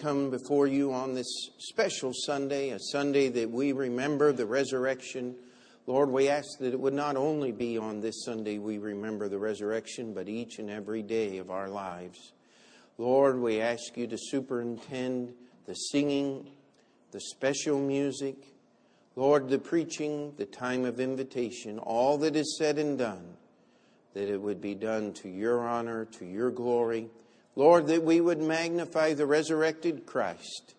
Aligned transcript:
come 0.00 0.30
before 0.30 0.66
you 0.66 0.94
on 0.94 1.14
this 1.14 1.50
special 1.58 2.12
Sunday, 2.14 2.70
a 2.70 2.78
Sunday 2.78 3.28
that 3.28 3.50
we 3.50 3.72
remember 3.72 4.32
the 4.32 4.46
resurrection. 4.46 5.34
Lord, 5.86 6.08
we 6.08 6.30
ask 6.30 6.58
that 6.60 6.72
it 6.72 6.80
would 6.80 6.94
not 6.94 7.16
only 7.16 7.52
be 7.52 7.76
on 7.76 8.00
this 8.00 8.24
Sunday 8.24 8.56
we 8.56 8.78
remember 8.78 9.28
the 9.28 9.38
resurrection, 9.38 10.14
but 10.14 10.26
each 10.26 10.58
and 10.58 10.70
every 10.70 11.02
day 11.02 11.36
of 11.36 11.50
our 11.50 11.68
lives. 11.68 12.32
Lord, 12.96 13.38
we 13.38 13.60
ask 13.60 13.94
you 13.96 14.06
to 14.06 14.16
superintend 14.18 15.34
the 15.66 15.74
singing, 15.74 16.50
the 17.10 17.20
special 17.20 17.78
music, 17.78 18.36
Lord, 19.16 19.50
the 19.50 19.58
preaching, 19.58 20.32
the 20.38 20.46
time 20.46 20.86
of 20.86 20.98
invitation, 20.98 21.78
all 21.78 22.16
that 22.18 22.36
is 22.36 22.56
said 22.56 22.78
and 22.78 22.96
done, 22.96 23.36
that 24.14 24.30
it 24.30 24.40
would 24.40 24.62
be 24.62 24.74
done 24.74 25.12
to 25.14 25.28
your 25.28 25.60
honor, 25.60 26.06
to 26.06 26.24
your 26.24 26.50
glory. 26.50 27.10
Lord, 27.56 27.88
that 27.88 28.02
we 28.02 28.20
would 28.20 28.40
magnify 28.40 29.14
the 29.14 29.26
resurrected 29.26 30.06
Christ 30.06 30.74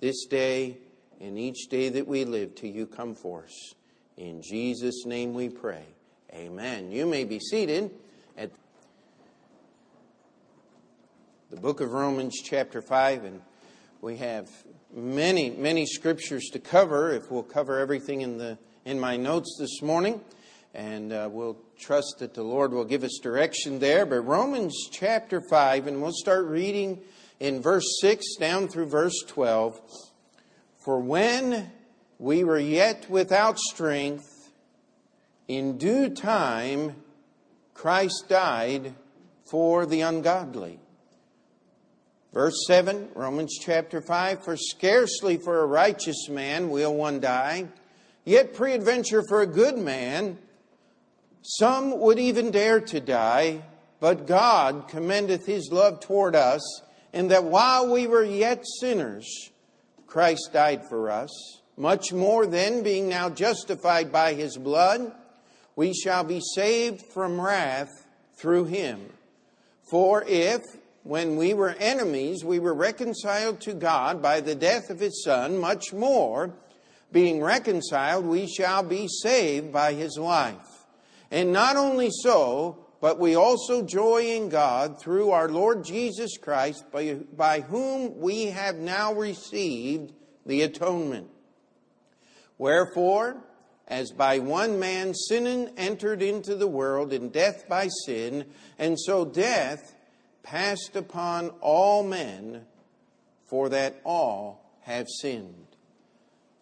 this 0.00 0.24
day 0.26 0.78
and 1.20 1.38
each 1.38 1.68
day 1.68 1.88
that 1.90 2.06
we 2.06 2.24
live 2.24 2.54
till 2.54 2.70
you 2.70 2.86
come 2.86 3.14
for 3.14 3.44
us. 3.44 3.74
In 4.16 4.42
Jesus' 4.42 5.04
name 5.06 5.34
we 5.34 5.48
pray. 5.48 5.84
Amen. 6.32 6.90
You 6.90 7.06
may 7.06 7.24
be 7.24 7.38
seated 7.38 7.90
at 8.36 8.50
the 11.50 11.56
book 11.60 11.80
of 11.80 11.92
Romans, 11.92 12.40
chapter 12.42 12.82
5, 12.82 13.24
and 13.24 13.42
we 14.00 14.16
have 14.16 14.50
many, 14.92 15.50
many 15.50 15.86
scriptures 15.86 16.48
to 16.52 16.58
cover. 16.58 17.12
If 17.12 17.30
we'll 17.30 17.42
cover 17.42 17.78
everything 17.78 18.22
in, 18.22 18.38
the, 18.38 18.58
in 18.84 18.98
my 18.98 19.16
notes 19.16 19.56
this 19.58 19.82
morning, 19.82 20.20
and 20.74 21.12
uh, 21.12 21.28
we'll 21.30 21.56
trust 21.78 22.16
that 22.18 22.34
the 22.34 22.42
Lord 22.42 22.72
will 22.72 22.84
give 22.84 23.04
us 23.04 23.20
direction 23.22 23.78
there. 23.78 24.04
But 24.04 24.22
Romans 24.22 24.88
chapter 24.90 25.40
5, 25.40 25.86
and 25.86 26.02
we'll 26.02 26.12
start 26.12 26.46
reading 26.46 27.00
in 27.38 27.62
verse 27.62 27.98
6 28.00 28.36
down 28.36 28.66
through 28.66 28.86
verse 28.86 29.22
12. 29.28 29.80
For 30.84 30.98
when 30.98 31.70
we 32.18 32.42
were 32.42 32.58
yet 32.58 33.08
without 33.08 33.58
strength, 33.58 34.50
in 35.46 35.78
due 35.78 36.08
time 36.08 36.96
Christ 37.72 38.24
died 38.28 38.94
for 39.44 39.86
the 39.86 40.00
ungodly. 40.00 40.80
Verse 42.32 42.64
7, 42.66 43.10
Romans 43.14 43.56
chapter 43.60 44.00
5 44.00 44.44
For 44.44 44.56
scarcely 44.56 45.36
for 45.36 45.60
a 45.60 45.66
righteous 45.66 46.28
man 46.28 46.70
will 46.70 46.94
one 46.94 47.20
die, 47.20 47.68
yet 48.24 48.54
peradventure 48.54 49.22
for 49.28 49.42
a 49.42 49.46
good 49.46 49.78
man 49.78 50.38
some 51.44 52.00
would 52.00 52.18
even 52.18 52.50
dare 52.50 52.80
to 52.80 53.00
die. 53.00 53.62
But 54.00 54.26
God 54.26 54.88
commendeth 54.88 55.46
his 55.46 55.70
love 55.70 56.00
toward 56.00 56.34
us, 56.34 56.82
in 57.12 57.28
that 57.28 57.44
while 57.44 57.90
we 57.90 58.06
were 58.06 58.24
yet 58.24 58.64
sinners, 58.80 59.50
Christ 60.06 60.50
died 60.52 60.88
for 60.88 61.10
us. 61.10 61.30
Much 61.76 62.12
more 62.12 62.46
then, 62.46 62.82
being 62.82 63.08
now 63.08 63.30
justified 63.30 64.10
by 64.10 64.34
his 64.34 64.56
blood, 64.56 65.12
we 65.76 65.92
shall 65.92 66.24
be 66.24 66.40
saved 66.54 67.02
from 67.12 67.40
wrath 67.40 68.06
through 68.36 68.66
him. 68.66 69.00
For 69.90 70.24
if 70.26 70.60
when 71.02 71.36
we 71.36 71.52
were 71.52 71.76
enemies, 71.78 72.44
we 72.44 72.58
were 72.58 72.74
reconciled 72.74 73.60
to 73.62 73.74
God 73.74 74.22
by 74.22 74.40
the 74.40 74.54
death 74.54 74.90
of 74.90 75.00
his 75.00 75.22
Son, 75.22 75.58
much 75.58 75.92
more, 75.92 76.54
being 77.12 77.42
reconciled, 77.42 78.24
we 78.24 78.46
shall 78.46 78.82
be 78.82 79.06
saved 79.08 79.72
by 79.72 79.92
his 79.92 80.16
life. 80.18 80.73
And 81.30 81.52
not 81.52 81.76
only 81.76 82.10
so, 82.10 82.84
but 83.00 83.18
we 83.18 83.34
also 83.34 83.82
joy 83.82 84.22
in 84.36 84.48
God 84.48 85.00
through 85.00 85.30
our 85.30 85.48
Lord 85.48 85.84
Jesus 85.84 86.38
Christ, 86.38 86.90
by, 86.90 87.14
by 87.14 87.60
whom 87.60 88.18
we 88.18 88.46
have 88.46 88.76
now 88.76 89.12
received 89.12 90.12
the 90.46 90.62
atonement. 90.62 91.28
Wherefore, 92.56 93.44
as 93.86 94.10
by 94.10 94.38
one 94.38 94.78
man 94.78 95.12
sin 95.12 95.70
entered 95.76 96.22
into 96.22 96.54
the 96.54 96.66
world, 96.66 97.12
and 97.12 97.30
death 97.30 97.68
by 97.68 97.88
sin, 98.06 98.46
and 98.78 98.98
so 98.98 99.24
death 99.24 99.94
passed 100.42 100.96
upon 100.96 101.50
all 101.60 102.02
men, 102.02 102.64
for 103.44 103.68
that 103.68 104.00
all 104.04 104.78
have 104.80 105.08
sinned. 105.20 105.66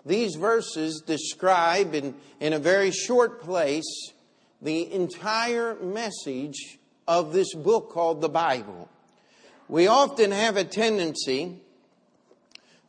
These 0.04 0.34
verses 0.34 1.02
describe 1.06 1.94
in, 1.94 2.16
in 2.40 2.52
a 2.52 2.58
very 2.58 2.90
short 2.90 3.42
place 3.42 4.12
the 4.62 4.92
entire 4.92 5.74
message 5.82 6.78
of 7.08 7.32
this 7.32 7.52
book 7.54 7.90
called 7.90 8.20
the 8.20 8.28
Bible. 8.28 8.88
We 9.68 9.88
often 9.88 10.30
have 10.30 10.56
a 10.56 10.64
tendency 10.64 11.58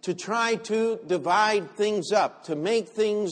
to 0.03 0.13
try 0.13 0.55
to 0.55 0.99
divide 1.07 1.71
things 1.71 2.11
up, 2.11 2.43
to 2.45 2.55
make 2.55 2.89
things 2.89 3.31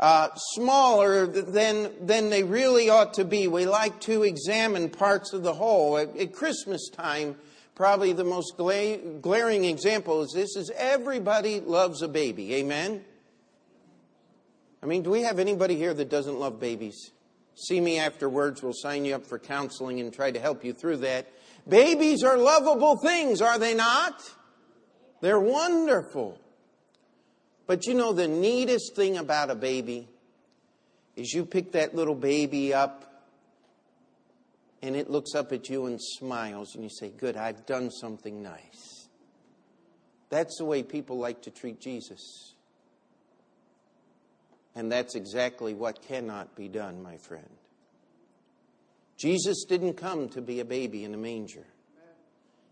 uh, 0.00 0.28
smaller 0.54 1.26
than, 1.26 1.90
than 2.04 2.30
they 2.30 2.42
really 2.42 2.88
ought 2.88 3.14
to 3.14 3.24
be. 3.24 3.46
We 3.46 3.66
like 3.66 4.00
to 4.02 4.22
examine 4.22 4.90
parts 4.90 5.32
of 5.32 5.42
the 5.42 5.52
whole. 5.52 5.98
At, 5.98 6.16
at 6.16 6.32
Christmas 6.32 6.88
time, 6.88 7.36
probably 7.74 8.12
the 8.12 8.24
most 8.24 8.56
gla- 8.56 8.96
glaring 8.96 9.64
example 9.64 10.22
is 10.22 10.32
this 10.32 10.56
is 10.56 10.70
everybody 10.76 11.60
loves 11.60 12.02
a 12.02 12.08
baby. 12.08 12.54
Amen? 12.56 13.04
I 14.82 14.86
mean, 14.86 15.02
do 15.02 15.10
we 15.10 15.22
have 15.22 15.38
anybody 15.38 15.76
here 15.76 15.92
that 15.92 16.08
doesn't 16.08 16.38
love 16.38 16.58
babies? 16.58 17.10
See 17.58 17.80
me 17.80 17.98
afterwards. 17.98 18.62
We'll 18.62 18.72
sign 18.72 19.04
you 19.04 19.16
up 19.16 19.26
for 19.26 19.38
counseling 19.38 19.98
and 20.00 20.12
try 20.12 20.30
to 20.30 20.38
help 20.38 20.64
you 20.64 20.72
through 20.72 20.98
that. 20.98 21.26
Babies 21.68 22.22
are 22.22 22.38
lovable 22.38 22.96
things, 22.96 23.42
are 23.42 23.58
they 23.58 23.74
not? 23.74 24.22
They're 25.20 25.40
wonderful. 25.40 26.38
But 27.66 27.86
you 27.86 27.94
know, 27.94 28.12
the 28.12 28.28
neatest 28.28 28.94
thing 28.94 29.16
about 29.18 29.50
a 29.50 29.54
baby 29.54 30.08
is 31.16 31.32
you 31.34 31.44
pick 31.44 31.72
that 31.72 31.94
little 31.94 32.14
baby 32.14 32.72
up 32.72 33.08
and 34.82 34.94
it 34.94 35.10
looks 35.10 35.34
up 35.34 35.52
at 35.52 35.68
you 35.68 35.86
and 35.86 36.00
smiles, 36.00 36.74
and 36.74 36.84
you 36.84 36.90
say, 36.90 37.10
Good, 37.10 37.36
I've 37.36 37.66
done 37.66 37.90
something 37.90 38.42
nice. 38.42 39.08
That's 40.30 40.56
the 40.58 40.64
way 40.64 40.82
people 40.82 41.18
like 41.18 41.42
to 41.42 41.50
treat 41.50 41.80
Jesus. 41.80 42.54
And 44.78 44.92
that's 44.92 45.16
exactly 45.16 45.74
what 45.74 46.02
cannot 46.02 46.54
be 46.54 46.68
done, 46.68 47.02
my 47.02 47.16
friend. 47.16 47.50
Jesus 49.16 49.64
didn't 49.64 49.94
come 49.94 50.28
to 50.28 50.40
be 50.40 50.60
a 50.60 50.64
baby 50.64 51.02
in 51.02 51.12
a 51.12 51.16
manger. 51.16 51.66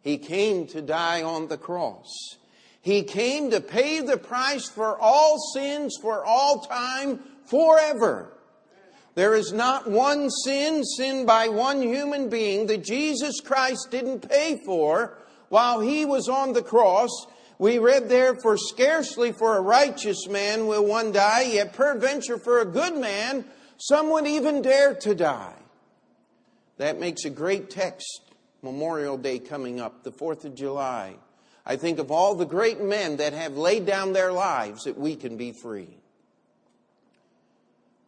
He 0.03 0.17
came 0.17 0.69
to 0.69 0.81
die 0.81 1.25
on 1.25 1.49
the 1.49 1.59
cross. 1.59 2.07
He 2.81 3.03
came 3.03 3.51
to 3.51 3.61
pay 3.61 4.03
the 4.03 4.19
price 4.19 4.69
for 4.69 4.97
all 4.97 5.37
sins 5.53 5.99
for 6.01 6.25
all 6.25 6.61
time, 6.61 7.19
forever. 7.45 8.33
There 9.17 9.35
is 9.35 9.53
not 9.53 9.91
one 9.91 10.31
sin 10.31 10.85
sinned 10.85 11.27
by 11.27 11.49
one 11.49 11.83
human 11.83 12.29
being 12.29 12.69
that 12.69 12.85
Jesus 12.85 13.41
Christ 13.41 13.89
didn't 13.91 14.29
pay 14.29 14.63
for 14.65 15.19
while 15.49 15.81
he 15.81 16.05
was 16.05 16.29
on 16.29 16.53
the 16.53 16.63
cross. 16.63 17.11
We 17.59 17.79
read 17.79 18.09
there, 18.09 18.35
for 18.35 18.57
scarcely 18.59 19.33
for 19.33 19.57
a 19.57 19.61
righteous 19.61 20.29
man 20.29 20.67
will 20.67 20.85
one 20.85 21.13
die, 21.13 21.43
yet 21.43 21.73
peradventure 21.73 22.39
for 22.39 22.61
a 22.61 22.67
good 22.67 22.97
man, 22.97 23.47
some 23.79 24.11
would 24.11 24.27
even 24.27 24.63
dare 24.63 24.95
to 24.95 25.15
die. 25.15 25.55
That 26.77 27.01
makes 27.01 27.25
a 27.25 27.31
great 27.31 27.71
text. 27.71 28.23
Memorial 28.63 29.17
Day 29.17 29.39
coming 29.39 29.81
up, 29.81 30.03
the 30.03 30.11
4th 30.11 30.45
of 30.45 30.55
July. 30.55 31.15
I 31.65 31.77
think 31.77 31.99
of 31.99 32.11
all 32.11 32.35
the 32.35 32.47
great 32.47 32.81
men 32.81 33.17
that 33.17 33.33
have 33.33 33.57
laid 33.57 33.87
down 33.87 34.13
their 34.13 34.33
lives 34.33 34.85
that 34.85 34.99
we 34.99 35.17
can 35.17 35.37
be 35.37 35.53
free. 35.53 35.99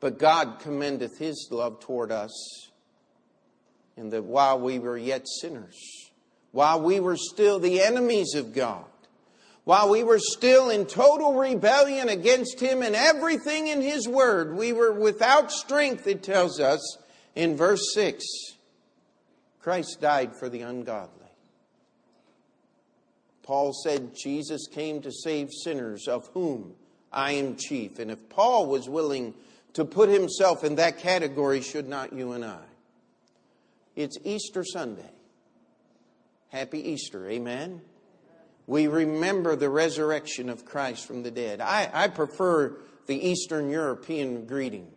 But 0.00 0.18
God 0.18 0.60
commendeth 0.60 1.18
his 1.18 1.48
love 1.50 1.80
toward 1.80 2.12
us 2.12 2.70
in 3.96 4.10
that 4.10 4.24
while 4.24 4.60
we 4.60 4.78
were 4.78 4.96
yet 4.96 5.26
sinners, 5.26 5.76
while 6.52 6.80
we 6.80 7.00
were 7.00 7.16
still 7.16 7.58
the 7.58 7.82
enemies 7.82 8.34
of 8.34 8.54
God, 8.54 8.84
while 9.68 9.90
we 9.90 10.02
were 10.02 10.18
still 10.18 10.70
in 10.70 10.86
total 10.86 11.34
rebellion 11.34 12.08
against 12.08 12.58
him 12.58 12.80
and 12.80 12.96
everything 12.96 13.66
in 13.66 13.82
his 13.82 14.08
word, 14.08 14.56
we 14.56 14.72
were 14.72 14.94
without 14.94 15.52
strength, 15.52 16.06
it 16.06 16.22
tells 16.22 16.58
us 16.58 16.96
in 17.34 17.54
verse 17.54 17.92
6. 17.92 18.24
Christ 19.60 20.00
died 20.00 20.34
for 20.34 20.48
the 20.48 20.62
ungodly. 20.62 21.28
Paul 23.42 23.74
said 23.74 24.16
Jesus 24.16 24.66
came 24.68 25.02
to 25.02 25.12
save 25.12 25.50
sinners, 25.52 26.08
of 26.08 26.28
whom 26.28 26.72
I 27.12 27.32
am 27.32 27.56
chief. 27.56 27.98
And 27.98 28.10
if 28.10 28.30
Paul 28.30 28.68
was 28.68 28.88
willing 28.88 29.34
to 29.74 29.84
put 29.84 30.08
himself 30.08 30.64
in 30.64 30.76
that 30.76 30.96
category, 30.96 31.60
should 31.60 31.90
not 31.90 32.14
you 32.14 32.32
and 32.32 32.42
I? 32.42 32.64
It's 33.96 34.16
Easter 34.24 34.64
Sunday. 34.64 35.10
Happy 36.48 36.92
Easter, 36.92 37.28
amen? 37.28 37.82
We 38.68 38.86
remember 38.86 39.56
the 39.56 39.70
resurrection 39.70 40.50
of 40.50 40.66
Christ 40.66 41.06
from 41.06 41.22
the 41.22 41.30
dead. 41.30 41.62
I, 41.62 41.88
I 41.90 42.08
prefer 42.08 42.76
the 43.06 43.16
Eastern 43.16 43.70
European 43.70 44.44
greeting. 44.44 44.88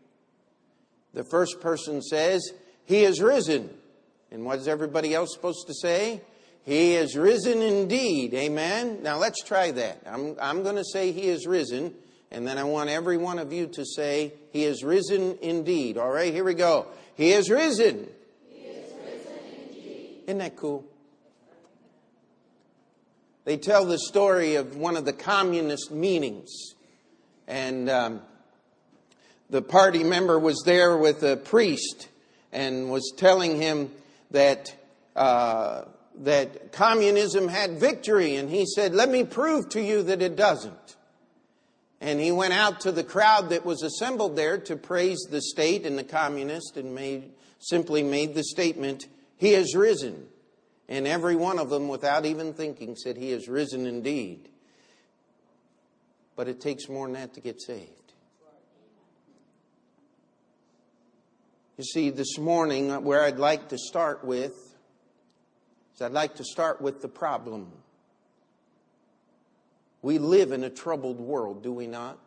The 1.13 1.23
first 1.23 1.61
person 1.61 2.01
says, 2.01 2.51
He 2.83 3.05
is 3.05 3.21
risen. 3.21 3.69
And 4.29 4.43
what 4.43 4.59
is 4.59 4.67
everybody 4.67 5.15
else 5.15 5.33
supposed 5.33 5.67
to 5.67 5.73
say? 5.73 6.19
He 6.63 6.95
is 6.95 7.15
risen 7.15 7.61
indeed. 7.61 8.33
Amen. 8.33 9.03
Now 9.03 9.17
let's 9.17 9.41
try 9.41 9.71
that. 9.71 10.01
I'm, 10.05 10.35
I'm 10.41 10.63
going 10.63 10.75
to 10.75 10.85
say 10.85 11.13
He 11.13 11.29
is 11.29 11.47
risen, 11.47 11.93
and 12.29 12.45
then 12.45 12.57
I 12.57 12.65
want 12.65 12.89
every 12.89 13.15
one 13.15 13.39
of 13.39 13.53
you 13.53 13.67
to 13.67 13.85
say 13.85 14.33
He 14.51 14.65
is 14.65 14.83
risen 14.83 15.37
indeed. 15.41 15.97
All 15.97 16.11
right, 16.11 16.33
here 16.33 16.43
we 16.43 16.55
go. 16.55 16.87
He 17.15 17.31
is 17.31 17.49
risen. 17.49 18.09
He 18.49 18.63
is 18.63 18.93
risen 19.05 19.33
indeed. 19.55 20.23
Isn't 20.27 20.39
that 20.39 20.57
cool? 20.57 20.90
They 23.51 23.57
tell 23.57 23.83
the 23.83 23.99
story 23.99 24.55
of 24.55 24.77
one 24.77 24.95
of 24.95 25.03
the 25.03 25.11
communist 25.11 25.91
meetings, 25.91 26.73
and 27.49 27.89
um, 27.89 28.21
the 29.49 29.61
party 29.61 30.05
member 30.05 30.39
was 30.39 30.63
there 30.65 30.95
with 30.95 31.21
a 31.23 31.35
priest 31.35 32.07
and 32.53 32.89
was 32.89 33.11
telling 33.17 33.61
him 33.61 33.91
that. 34.31 34.73
Uh, 35.17 35.83
that 36.19 36.71
communism 36.71 37.47
had 37.47 37.79
victory, 37.79 38.35
and 38.35 38.49
he 38.49 38.65
said, 38.65 38.93
Let 38.93 39.09
me 39.09 39.23
prove 39.25 39.67
to 39.69 39.81
you 39.81 40.03
that 40.03 40.21
it 40.21 40.35
doesn't. 40.37 40.95
And 41.99 42.19
he 42.19 42.31
went 42.31 42.53
out 42.53 42.81
to 42.81 42.91
the 42.91 43.03
crowd 43.03 43.49
that 43.49 43.65
was 43.65 43.81
assembled 43.81 44.35
there 44.35 44.57
to 44.59 44.75
praise 44.75 45.25
the 45.29 45.41
state 45.41 45.85
and 45.85 45.97
the 45.97 46.03
communist 46.03 46.77
and 46.77 46.93
made, 46.93 47.31
simply 47.59 48.03
made 48.03 48.33
the 48.33 48.43
statement, 48.43 49.07
He 49.37 49.53
has 49.53 49.75
risen. 49.75 50.27
And 50.91 51.07
every 51.07 51.37
one 51.37 51.57
of 51.57 51.69
them, 51.69 51.87
without 51.87 52.25
even 52.25 52.53
thinking, 52.53 52.97
said, 52.97 53.15
He 53.15 53.31
has 53.31 53.47
risen 53.47 53.85
indeed. 53.85 54.49
But 56.35 56.49
it 56.49 56.59
takes 56.59 56.89
more 56.89 57.07
than 57.07 57.13
that 57.13 57.33
to 57.35 57.39
get 57.39 57.61
saved. 57.61 57.89
You 61.77 61.85
see, 61.85 62.09
this 62.09 62.37
morning, 62.37 62.91
uh, 62.91 62.99
where 62.99 63.23
I'd 63.23 63.39
like 63.39 63.69
to 63.69 63.77
start 63.77 64.25
with 64.25 64.53
so 65.93 66.05
I'd 66.07 66.13
like 66.13 66.35
to 66.37 66.43
start 66.43 66.81
with 66.81 67.03
the 67.03 67.07
problem. 67.07 67.71
We 70.01 70.17
live 70.17 70.51
in 70.51 70.63
a 70.63 70.69
troubled 70.71 71.19
world, 71.19 71.61
do 71.61 71.71
we 71.71 71.85
not? 71.85 72.17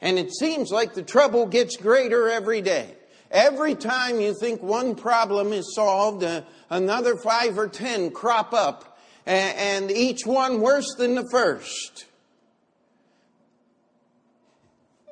And 0.00 0.16
it 0.16 0.32
seems 0.32 0.70
like 0.70 0.94
the 0.94 1.02
trouble 1.02 1.44
gets 1.46 1.76
greater 1.76 2.30
every 2.30 2.60
day. 2.60 2.94
Every 3.30 3.74
time 3.74 4.20
you 4.20 4.34
think 4.38 4.62
one 4.62 4.94
problem 4.94 5.52
is 5.52 5.74
solved, 5.74 6.22
uh, 6.22 6.42
another 6.70 7.16
five 7.16 7.58
or 7.58 7.68
ten 7.68 8.10
crop 8.10 8.52
up, 8.52 8.98
and, 9.26 9.56
and 9.56 9.90
each 9.90 10.24
one 10.24 10.60
worse 10.60 10.94
than 10.96 11.14
the 11.14 11.28
first. 11.30 12.06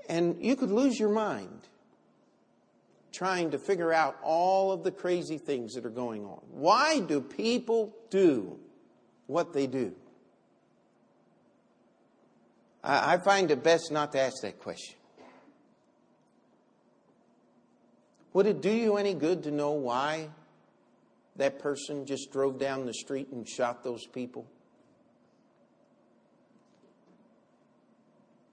And 0.09 0.37
you 0.45 0.55
could 0.55 0.71
lose 0.71 0.99
your 0.99 1.13
mind 1.13 1.61
trying 3.13 3.53
to 3.53 3.59
figure 3.59 3.93
out 3.93 4.17
all 4.23 4.73
of 4.73 4.83
the 4.83 4.91
crazy 4.91 5.39
things 5.39 5.75
that 5.75 5.87
are 5.87 5.91
going 5.91 6.25
on. 6.25 6.41
Why 6.51 7.01
do 7.01 7.21
people 7.21 7.95
do 8.11 8.59
what 9.27 9.53
they 9.53 9.67
do? 9.67 9.95
I 12.83 13.17
find 13.17 13.51
it 13.51 13.63
best 13.63 13.91
not 13.91 14.13
to 14.13 14.21
ask 14.21 14.43
that 14.43 14.59
question. 14.59 14.97
Would 18.35 18.47
it 18.47 18.61
do 18.61 18.71
you 18.71 18.97
any 18.97 19.15
good 19.15 19.45
to 19.45 19.51
know 19.51 19.71
why 19.71 20.29
that 21.37 21.61
person 21.61 22.05
just 22.05 22.33
drove 22.33 22.59
down 22.59 22.85
the 22.85 22.93
street 22.93 23.29
and 23.33 23.49
shot 23.49 23.83
those 23.83 24.07
people? 24.07 24.45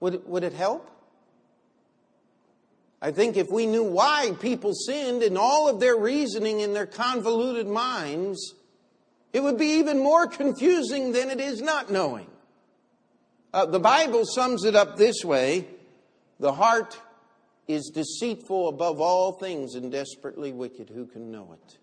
Would 0.00 0.14
it, 0.14 0.28
would 0.28 0.44
it 0.44 0.52
help? 0.52 0.88
I 3.00 3.10
think 3.10 3.36
if 3.36 3.50
we 3.50 3.66
knew 3.66 3.82
why 3.82 4.36
people 4.40 4.72
sinned 4.72 5.24
and 5.24 5.36
all 5.36 5.68
of 5.68 5.80
their 5.80 5.96
reasoning 5.96 6.60
in 6.60 6.72
their 6.72 6.86
convoluted 6.86 7.66
minds, 7.66 8.54
it 9.32 9.42
would 9.42 9.58
be 9.58 9.78
even 9.78 9.98
more 9.98 10.28
confusing 10.28 11.10
than 11.10 11.28
it 11.28 11.40
is 11.40 11.60
not 11.60 11.90
knowing. 11.90 12.28
Uh, 13.52 13.66
the 13.66 13.80
Bible 13.80 14.24
sums 14.24 14.64
it 14.64 14.76
up 14.76 14.96
this 14.96 15.24
way 15.24 15.66
The 16.38 16.52
heart 16.52 17.00
is 17.68 17.90
deceitful 17.94 18.68
above 18.68 19.00
all 19.00 19.32
things 19.32 19.74
and 19.74 19.92
desperately 19.92 20.52
wicked. 20.52 20.90
Who 20.90 21.06
can 21.06 21.30
know 21.30 21.52
it? 21.52 21.78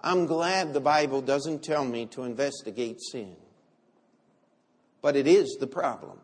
I'm 0.00 0.26
glad 0.26 0.72
the 0.72 0.80
Bible 0.80 1.22
doesn't 1.22 1.62
tell 1.62 1.84
me 1.84 2.06
to 2.06 2.24
investigate 2.24 3.00
sin, 3.00 3.36
but 5.00 5.16
it 5.16 5.26
is 5.26 5.56
the 5.58 5.66
problem. 5.66 6.18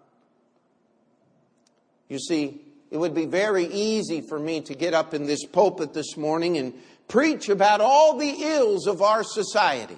You 2.09 2.19
see, 2.19 2.61
it 2.91 2.99
would 2.99 3.15
be 3.15 3.25
very 3.25 3.65
easy 3.65 4.21
for 4.21 4.39
me 4.39 4.61
to 4.63 4.75
get 4.75 4.93
up 4.95 5.15
in 5.15 5.27
this 5.27 5.47
pulpit 5.47 5.95
this 5.95 6.17
morning 6.17 6.59
and 6.59 6.75
preach 7.09 7.49
about 7.49 7.81
all 7.81 8.19
the 8.19 8.31
ills 8.43 8.87
of 8.87 9.01
our 9.01 9.23
society. 9.23 9.97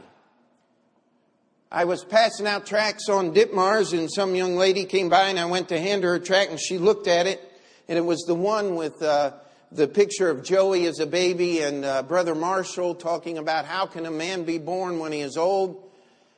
I 1.74 1.86
was 1.86 2.04
passing 2.04 2.46
out 2.46 2.66
tracts 2.66 3.08
on 3.08 3.32
Ditmars 3.32 3.98
and 3.98 4.12
some 4.12 4.34
young 4.34 4.56
lady 4.56 4.84
came 4.84 5.08
by 5.08 5.28
and 5.28 5.40
I 5.40 5.46
went 5.46 5.70
to 5.70 5.80
hand 5.80 6.04
her 6.04 6.16
a 6.16 6.20
tract 6.20 6.50
and 6.50 6.60
she 6.60 6.76
looked 6.76 7.06
at 7.06 7.26
it 7.26 7.40
and 7.88 7.96
it 7.96 8.02
was 8.02 8.24
the 8.26 8.34
one 8.34 8.76
with 8.76 9.00
uh, 9.00 9.32
the 9.70 9.88
picture 9.88 10.28
of 10.28 10.44
Joey 10.44 10.84
as 10.84 11.00
a 11.00 11.06
baby 11.06 11.62
and 11.62 11.82
uh, 11.82 12.02
Brother 12.02 12.34
Marshall 12.34 12.94
talking 12.96 13.38
about 13.38 13.64
how 13.64 13.86
can 13.86 14.04
a 14.04 14.10
man 14.10 14.44
be 14.44 14.58
born 14.58 14.98
when 14.98 15.12
he 15.12 15.20
is 15.20 15.38
old. 15.38 15.90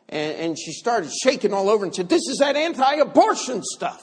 And, 0.09 0.37
and 0.37 0.59
she 0.59 0.71
started 0.71 1.11
shaking 1.13 1.53
all 1.53 1.69
over 1.69 1.85
and 1.85 1.93
said, 1.93 2.09
This 2.09 2.29
is 2.29 2.39
that 2.39 2.55
anti 2.55 2.95
abortion 2.95 3.65
stuff. 3.65 4.03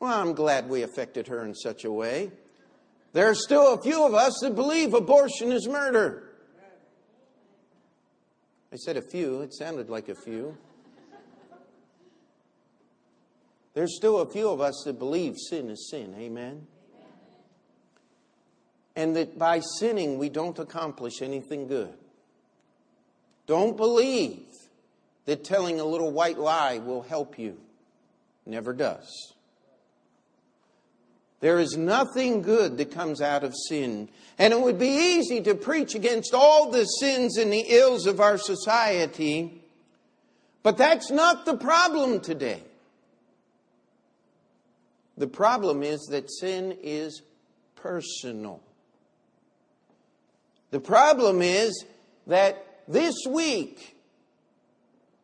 Well, 0.00 0.20
I'm 0.20 0.34
glad 0.34 0.68
we 0.68 0.82
affected 0.82 1.28
her 1.28 1.44
in 1.44 1.54
such 1.54 1.84
a 1.84 1.92
way. 1.92 2.32
There 3.12 3.30
are 3.30 3.36
still 3.36 3.74
a 3.74 3.80
few 3.80 4.04
of 4.04 4.14
us 4.14 4.40
that 4.42 4.56
believe 4.56 4.94
abortion 4.94 5.52
is 5.52 5.68
murder. 5.68 6.25
I 8.72 8.76
said 8.76 8.96
a 8.96 9.02
few, 9.02 9.42
it 9.42 9.54
sounded 9.54 9.88
like 9.88 10.08
a 10.08 10.14
few. 10.14 10.56
There's 13.74 13.94
still 13.94 14.20
a 14.20 14.26
few 14.26 14.48
of 14.48 14.60
us 14.60 14.82
that 14.86 14.98
believe 14.98 15.34
sin 15.36 15.68
is 15.70 15.88
sin. 15.90 16.14
Amen. 16.18 16.66
And 18.96 19.14
that 19.16 19.38
by 19.38 19.60
sinning, 19.78 20.18
we 20.18 20.30
don't 20.30 20.58
accomplish 20.58 21.20
anything 21.20 21.66
good. 21.66 21.94
Don't 23.46 23.76
believe 23.76 24.46
that 25.26 25.44
telling 25.44 25.78
a 25.78 25.84
little 25.84 26.10
white 26.10 26.38
lie 26.38 26.78
will 26.78 27.02
help 27.02 27.38
you. 27.38 27.58
Never 28.46 28.72
does. 28.72 29.34
There 31.46 31.60
is 31.60 31.76
nothing 31.76 32.42
good 32.42 32.76
that 32.78 32.90
comes 32.90 33.20
out 33.20 33.44
of 33.44 33.54
sin. 33.68 34.08
And 34.36 34.52
it 34.52 34.60
would 34.60 34.80
be 34.80 34.88
easy 34.88 35.40
to 35.42 35.54
preach 35.54 35.94
against 35.94 36.34
all 36.34 36.72
the 36.72 36.82
sins 36.82 37.38
and 37.38 37.52
the 37.52 37.64
ills 37.68 38.08
of 38.08 38.18
our 38.18 38.36
society, 38.36 39.62
but 40.64 40.76
that's 40.76 41.12
not 41.12 41.46
the 41.46 41.56
problem 41.56 42.18
today. 42.18 42.64
The 45.16 45.28
problem 45.28 45.84
is 45.84 46.08
that 46.10 46.32
sin 46.32 46.78
is 46.82 47.22
personal. 47.76 48.60
The 50.72 50.80
problem 50.80 51.42
is 51.42 51.84
that 52.26 52.82
this 52.88 53.14
week 53.24 53.96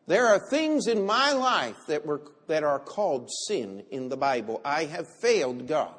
there 0.07 0.27
are 0.27 0.39
things 0.39 0.87
in 0.87 1.05
my 1.05 1.33
life 1.33 1.75
that 1.89 2.05
were 2.05 2.21
that 2.47 2.63
are 2.63 2.79
called 2.79 3.29
sin 3.49 3.83
in 3.91 4.07
the 4.07 4.15
Bible. 4.15 4.61
I 4.63 4.85
have 4.85 5.05
failed 5.21 5.67
God. 5.67 5.95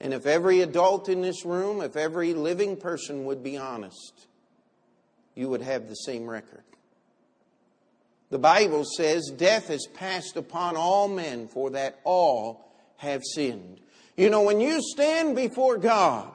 And 0.00 0.14
if 0.14 0.26
every 0.26 0.62
adult 0.62 1.08
in 1.08 1.20
this 1.20 1.44
room, 1.44 1.82
if 1.82 1.96
every 1.96 2.32
living 2.32 2.76
person 2.76 3.24
would 3.26 3.42
be 3.42 3.56
honest, 3.56 4.26
you 5.34 5.48
would 5.48 5.62
have 5.62 5.88
the 5.88 5.94
same 5.94 6.28
record. 6.28 6.62
The 8.30 8.38
Bible 8.38 8.84
says 8.84 9.32
death 9.36 9.68
has 9.68 9.86
passed 9.92 10.36
upon 10.36 10.76
all 10.76 11.08
men, 11.08 11.48
for 11.48 11.70
that 11.70 12.00
all 12.04 12.72
have 12.96 13.22
sinned. 13.24 13.80
You 14.16 14.30
know, 14.30 14.42
when 14.42 14.60
you 14.60 14.80
stand 14.80 15.36
before 15.36 15.78
God, 15.78 16.30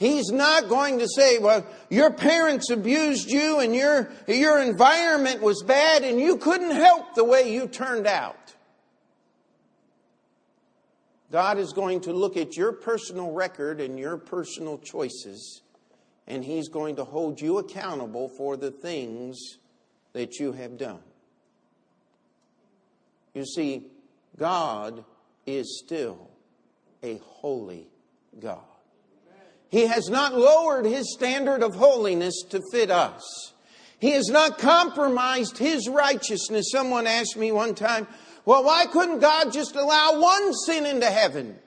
He's 0.00 0.30
not 0.30 0.70
going 0.70 1.00
to 1.00 1.08
say, 1.08 1.38
well, 1.38 1.66
your 1.90 2.10
parents 2.10 2.70
abused 2.70 3.30
you 3.30 3.58
and 3.58 3.74
your, 3.74 4.10
your 4.26 4.58
environment 4.58 5.42
was 5.42 5.62
bad 5.62 6.04
and 6.04 6.18
you 6.18 6.38
couldn't 6.38 6.70
help 6.70 7.14
the 7.14 7.24
way 7.24 7.52
you 7.52 7.66
turned 7.66 8.06
out. 8.06 8.54
God 11.30 11.58
is 11.58 11.72
going 11.72 12.00
to 12.02 12.12
look 12.12 12.36
at 12.36 12.56
your 12.56 12.72
personal 12.72 13.30
record 13.30 13.80
and 13.80 13.98
your 13.98 14.16
personal 14.16 14.78
choices, 14.78 15.62
and 16.26 16.44
He's 16.44 16.68
going 16.68 16.96
to 16.96 17.04
hold 17.04 17.40
you 17.40 17.58
accountable 17.58 18.28
for 18.28 18.56
the 18.56 18.70
things 18.70 19.58
that 20.12 20.40
you 20.40 20.52
have 20.52 20.76
done. 20.76 21.00
You 23.34 23.44
see, 23.44 23.86
God 24.36 25.04
is 25.46 25.82
still 25.84 26.28
a 27.02 27.18
holy 27.18 27.88
God. 28.40 28.58
He 29.68 29.86
has 29.86 30.08
not 30.08 30.36
lowered 30.36 30.84
His 30.84 31.12
standard 31.12 31.62
of 31.62 31.76
holiness 31.76 32.42
to 32.50 32.60
fit 32.72 32.90
us. 32.90 33.54
He 34.00 34.10
has 34.10 34.28
not 34.28 34.58
compromised 34.58 35.58
His 35.58 35.88
righteousness. 35.88 36.70
Someone 36.72 37.06
asked 37.06 37.36
me 37.36 37.52
one 37.52 37.76
time, 37.76 38.08
well, 38.44 38.64
why 38.64 38.86
couldn't 38.86 39.20
God 39.20 39.52
just 39.52 39.76
allow 39.76 40.20
one 40.20 40.54
sin 40.54 40.86
into 40.86 41.06
heaven? 41.06 41.58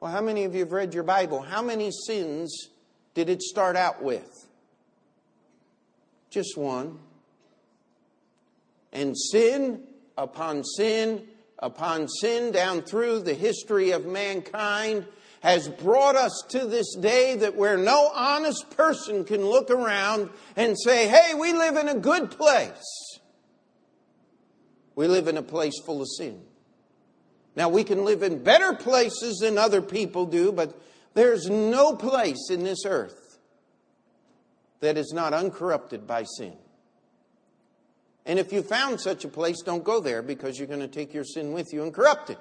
Well, 0.00 0.10
how 0.10 0.20
many 0.20 0.44
of 0.44 0.54
you 0.54 0.60
have 0.60 0.72
read 0.72 0.94
your 0.94 1.04
Bible? 1.04 1.40
How 1.42 1.62
many 1.62 1.90
sins 2.06 2.68
did 3.14 3.28
it 3.28 3.42
start 3.42 3.76
out 3.76 4.02
with? 4.02 4.46
Just 6.30 6.56
one. 6.56 6.98
And 8.92 9.16
sin 9.16 9.82
upon 10.16 10.64
sin 10.64 11.26
upon 11.62 12.08
sin 12.08 12.50
down 12.50 12.82
through 12.82 13.20
the 13.20 13.34
history 13.34 13.92
of 13.92 14.04
mankind 14.04 15.06
has 15.40 15.68
brought 15.68 16.16
us 16.16 16.44
to 16.48 16.66
this 16.66 16.94
day 16.96 17.36
that 17.36 17.56
where 17.56 17.76
no 17.76 18.10
honest 18.14 18.70
person 18.76 19.24
can 19.24 19.44
look 19.44 19.70
around 19.70 20.28
and 20.56 20.76
say, 20.78 21.08
hey, 21.08 21.34
we 21.34 21.52
live 21.52 21.76
in 21.76 21.88
a 21.88 21.98
good 21.98 22.30
place. 22.30 23.11
We 24.94 25.06
live 25.06 25.28
in 25.28 25.36
a 25.36 25.42
place 25.42 25.80
full 25.84 26.02
of 26.02 26.08
sin. 26.08 26.42
Now, 27.54 27.68
we 27.68 27.84
can 27.84 28.04
live 28.04 28.22
in 28.22 28.42
better 28.42 28.72
places 28.72 29.38
than 29.38 29.58
other 29.58 29.82
people 29.82 30.26
do, 30.26 30.52
but 30.52 30.78
there's 31.14 31.48
no 31.48 31.94
place 31.94 32.48
in 32.50 32.62
this 32.64 32.84
earth 32.86 33.38
that 34.80 34.96
is 34.96 35.12
not 35.12 35.32
uncorrupted 35.34 36.06
by 36.06 36.24
sin. 36.24 36.54
And 38.24 38.38
if 38.38 38.52
you 38.52 38.62
found 38.62 39.00
such 39.00 39.24
a 39.24 39.28
place, 39.28 39.60
don't 39.62 39.84
go 39.84 40.00
there 40.00 40.22
because 40.22 40.58
you're 40.58 40.68
going 40.68 40.80
to 40.80 40.88
take 40.88 41.12
your 41.12 41.24
sin 41.24 41.52
with 41.52 41.72
you 41.72 41.82
and 41.82 41.92
corrupt 41.92 42.30
it. 42.30 42.38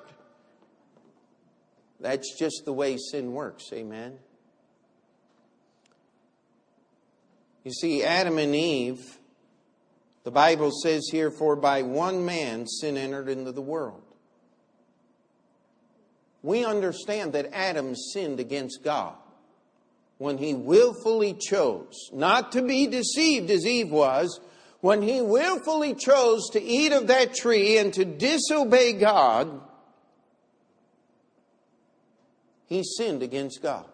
That's 2.00 2.38
just 2.38 2.64
the 2.66 2.74
way 2.74 2.98
sin 2.98 3.34
works. 3.34 3.66
Amen. 3.74 4.18
You 7.64 7.72
see, 7.72 8.04
Adam 8.04 8.38
and 8.38 8.56
Eve, 8.56 9.20
the 10.24 10.32
Bible 10.32 10.72
says 10.72 11.08
here, 11.12 11.32
for 11.32 11.56
by 11.56 11.82
one 11.82 12.26
man 12.26 12.68
sin 12.68 12.98
entered 12.98 13.28
into 13.28 13.52
the 13.52 13.62
world. 13.62 14.04
We 16.44 16.66
understand 16.66 17.34
that 17.34 17.54
Adam 17.54 17.96
sinned 17.96 18.40
against 18.40 18.84
God 18.84 19.16
when 20.22 20.38
he 20.38 20.54
willfully 20.54 21.34
chose 21.34 22.12
not 22.14 22.52
to 22.52 22.62
be 22.62 22.86
deceived 22.86 23.50
as 23.50 23.66
Eve 23.66 23.90
was, 23.90 24.40
when 24.80 25.02
he 25.02 25.20
willfully 25.20 25.96
chose 25.96 26.50
to 26.52 26.62
eat 26.62 26.92
of 26.92 27.08
that 27.08 27.34
tree 27.34 27.80
and 27.80 27.92
to 27.94 28.06
disobey 28.06 28.94
God, 28.94 29.62
he 32.68 32.84
sinned 32.84 33.24
against 33.24 33.64
God. 33.64 33.86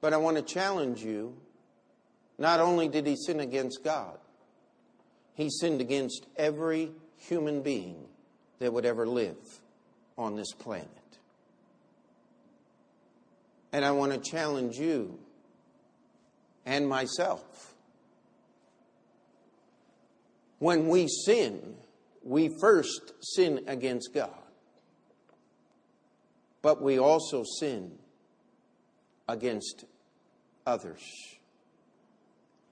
But 0.00 0.12
I 0.12 0.18
want 0.18 0.36
to 0.36 0.42
challenge 0.42 1.02
you 1.02 1.36
not 2.38 2.60
only 2.60 2.88
did 2.88 3.06
he 3.06 3.16
sin 3.16 3.40
against 3.40 3.84
God, 3.84 4.18
he 5.34 5.50
sinned 5.50 5.80
against 5.80 6.26
every 6.36 6.92
human 7.16 7.62
being 7.62 8.06
that 8.58 8.72
would 8.72 8.84
ever 8.84 9.06
live 9.06 9.60
on 10.18 10.36
this 10.36 10.52
planet. 10.52 10.88
And 13.72 13.84
I 13.84 13.90
want 13.92 14.12
to 14.12 14.18
challenge 14.18 14.78
you 14.78 15.18
and 16.66 16.86
myself 16.86 17.74
when 20.58 20.88
we 20.88 21.08
sin, 21.08 21.74
we 22.22 22.48
first 22.60 23.12
sin 23.20 23.64
against 23.66 24.14
God, 24.14 24.30
but 26.60 26.80
we 26.80 26.98
also 26.98 27.42
sin 27.58 27.92
against 29.28 29.86
others 30.66 31.02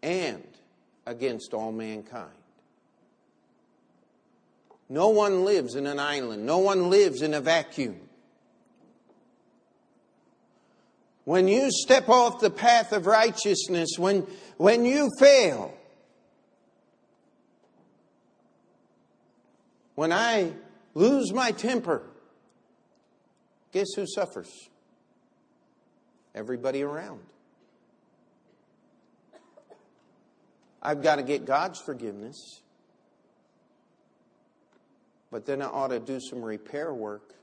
and 0.03 0.47
against 1.07 1.55
all 1.55 1.73
mankind. 1.73 2.31
No 4.89 5.09
one 5.09 5.45
lives 5.45 5.75
in 5.77 5.87
an 5.87 5.99
island, 5.99 6.45
no 6.45 6.59
one 6.59 6.91
lives 6.91 7.23
in 7.23 7.35
a 7.35 7.41
vacuum. 7.41 8.01
When 11.25 11.47
you 11.47 11.71
step 11.71 12.09
off 12.09 12.41
the 12.41 12.51
path 12.51 12.93
of 12.93 13.07
righteousness, 13.07 13.91
when, 13.99 14.27
when 14.57 14.85
you 14.85 15.11
fail, 15.19 15.75
When 20.01 20.13
I 20.13 20.55
lose 20.95 21.31
my 21.31 21.53
temper, 21.53 22.01
guess 23.71 23.89
who 23.95 24.07
suffers? 24.07 24.49
Everybody 26.35 26.83
around. 26.83 27.21
I've 30.83 31.03
got 31.03 31.17
to 31.17 31.23
get 31.23 31.45
God's 31.45 31.81
forgiveness. 31.81 32.61
But 35.31 35.47
then 35.47 35.63
I 35.63 35.67
ought 35.67 35.89
to 35.89 36.01
do 36.01 36.19
some 36.21 36.43
repair 36.43 36.93
work 36.93 37.35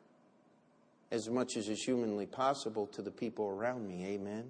as 1.11 1.29
much 1.29 1.55
as 1.55 1.69
is 1.69 1.81
humanly 1.83 2.25
possible 2.25 2.87
to 2.87 3.01
the 3.01 3.11
people 3.11 3.47
around 3.47 3.87
me. 3.87 4.05
Amen. 4.05 4.43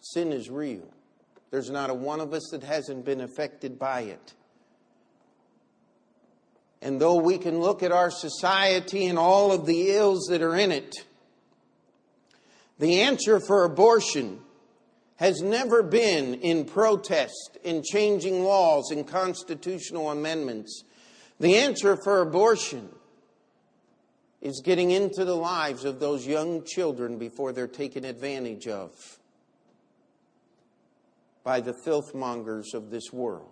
Sin 0.00 0.32
is 0.32 0.50
real. 0.50 0.88
There's 1.50 1.70
not 1.70 1.90
a 1.90 1.94
one 1.94 2.20
of 2.20 2.34
us 2.34 2.48
that 2.50 2.62
hasn't 2.62 3.04
been 3.04 3.20
affected 3.20 3.78
by 3.78 4.02
it. 4.02 4.34
And 6.82 7.00
though 7.00 7.16
we 7.16 7.38
can 7.38 7.60
look 7.60 7.82
at 7.82 7.92
our 7.92 8.10
society 8.10 9.06
and 9.06 9.18
all 9.18 9.52
of 9.52 9.66
the 9.66 9.92
ills 9.92 10.26
that 10.30 10.42
are 10.42 10.56
in 10.56 10.72
it, 10.72 10.92
the 12.78 13.02
answer 13.02 13.38
for 13.38 13.64
abortion 13.64 14.40
has 15.16 15.40
never 15.40 15.82
been 15.82 16.34
in 16.34 16.64
protest, 16.64 17.58
in 17.62 17.82
changing 17.82 18.44
laws, 18.44 18.90
in 18.90 19.04
constitutional 19.04 20.10
amendments. 20.10 20.84
The 21.38 21.56
answer 21.56 21.96
for 21.96 22.20
abortion 22.20 22.88
is 24.40 24.60
getting 24.64 24.90
into 24.90 25.24
the 25.24 25.36
lives 25.36 25.84
of 25.84 26.00
those 26.00 26.26
young 26.26 26.64
children 26.64 27.18
before 27.18 27.52
they're 27.52 27.68
taken 27.68 28.04
advantage 28.04 28.66
of 28.66 28.90
by 31.44 31.60
the 31.60 31.74
filthmongers 31.86 32.74
of 32.74 32.90
this 32.90 33.12
world. 33.12 33.48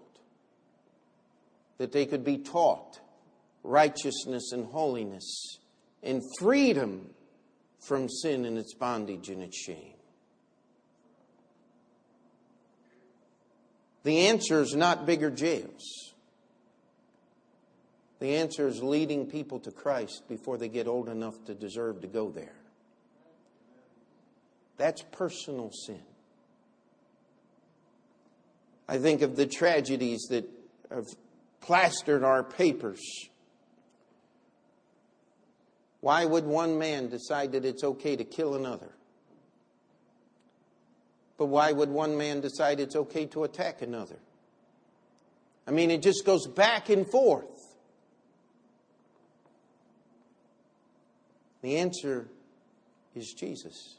That 1.78 1.92
they 1.92 2.06
could 2.06 2.24
be 2.24 2.38
taught 2.38 3.00
righteousness 3.62 4.52
and 4.52 4.66
holiness 4.66 5.58
and 6.02 6.22
freedom 6.38 7.10
from 7.78 8.08
sin 8.08 8.44
and 8.44 8.58
its 8.58 8.74
bondage 8.74 9.28
and 9.28 9.42
its 9.42 9.56
shame. 9.56 10.00
The 14.02 14.28
answer 14.28 14.61
is 14.61 14.75
not 14.75 15.07
bigger 15.07 15.30
jails. 15.30 16.12
The 18.19 18.37
answer 18.37 18.69
is 18.69 18.83
leading 18.83 19.26
people 19.26 19.61
to 19.61 19.71
Christ 19.71 20.28
before 20.28 20.59
they 20.59 20.69
get 20.69 20.87
old 20.87 21.09
enough 21.09 21.42
to 21.47 21.54
deserve 21.54 22.02
to 22.02 22.07
go 22.07 22.30
there. 22.30 22.54
That's 24.76 25.02
personal 25.12 25.71
sin. 25.73 26.02
I 28.88 28.99
think 28.99 29.23
of 29.23 29.37
the 29.37 29.47
tragedies 29.47 30.26
that 30.30 30.49
have 30.90 31.07
plastered 31.61 32.25
our 32.25 32.42
papers 32.42 33.00
why 36.00 36.25
would 36.25 36.45
one 36.45 36.78
man 36.78 37.09
decide 37.09 37.52
that 37.52 37.64
it's 37.64 37.85
okay 37.85 38.16
to 38.16 38.25
kill 38.25 38.54
another? 38.54 38.90
But 41.40 41.47
why 41.47 41.73
would 41.73 41.88
one 41.88 42.18
man 42.18 42.42
decide 42.42 42.80
it's 42.80 42.94
okay 42.94 43.25
to 43.28 43.44
attack 43.44 43.80
another? 43.80 44.16
I 45.66 45.70
mean, 45.70 45.90
it 45.90 46.02
just 46.02 46.26
goes 46.26 46.47
back 46.47 46.90
and 46.90 47.11
forth. 47.11 47.47
The 51.62 51.78
answer 51.78 52.28
is 53.14 53.32
Jesus. 53.32 53.97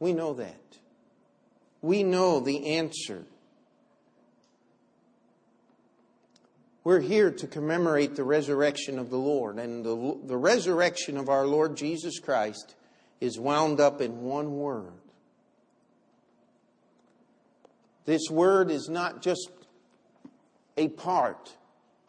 We 0.00 0.12
know 0.12 0.34
that. 0.34 0.78
We 1.80 2.02
know 2.02 2.40
the 2.40 2.74
answer. 2.74 3.22
We're 6.82 6.98
here 6.98 7.30
to 7.30 7.46
commemorate 7.46 8.16
the 8.16 8.24
resurrection 8.24 8.98
of 8.98 9.10
the 9.10 9.16
Lord. 9.16 9.60
And 9.60 9.84
the, 9.84 10.18
the 10.24 10.36
resurrection 10.36 11.18
of 11.18 11.28
our 11.28 11.46
Lord 11.46 11.76
Jesus 11.76 12.18
Christ 12.18 12.74
is 13.20 13.38
wound 13.38 13.78
up 13.78 14.00
in 14.00 14.22
one 14.22 14.56
word. 14.56 14.90
This 18.08 18.30
word 18.30 18.70
is 18.70 18.88
not 18.88 19.20
just 19.20 19.50
a 20.78 20.88
part 20.88 21.54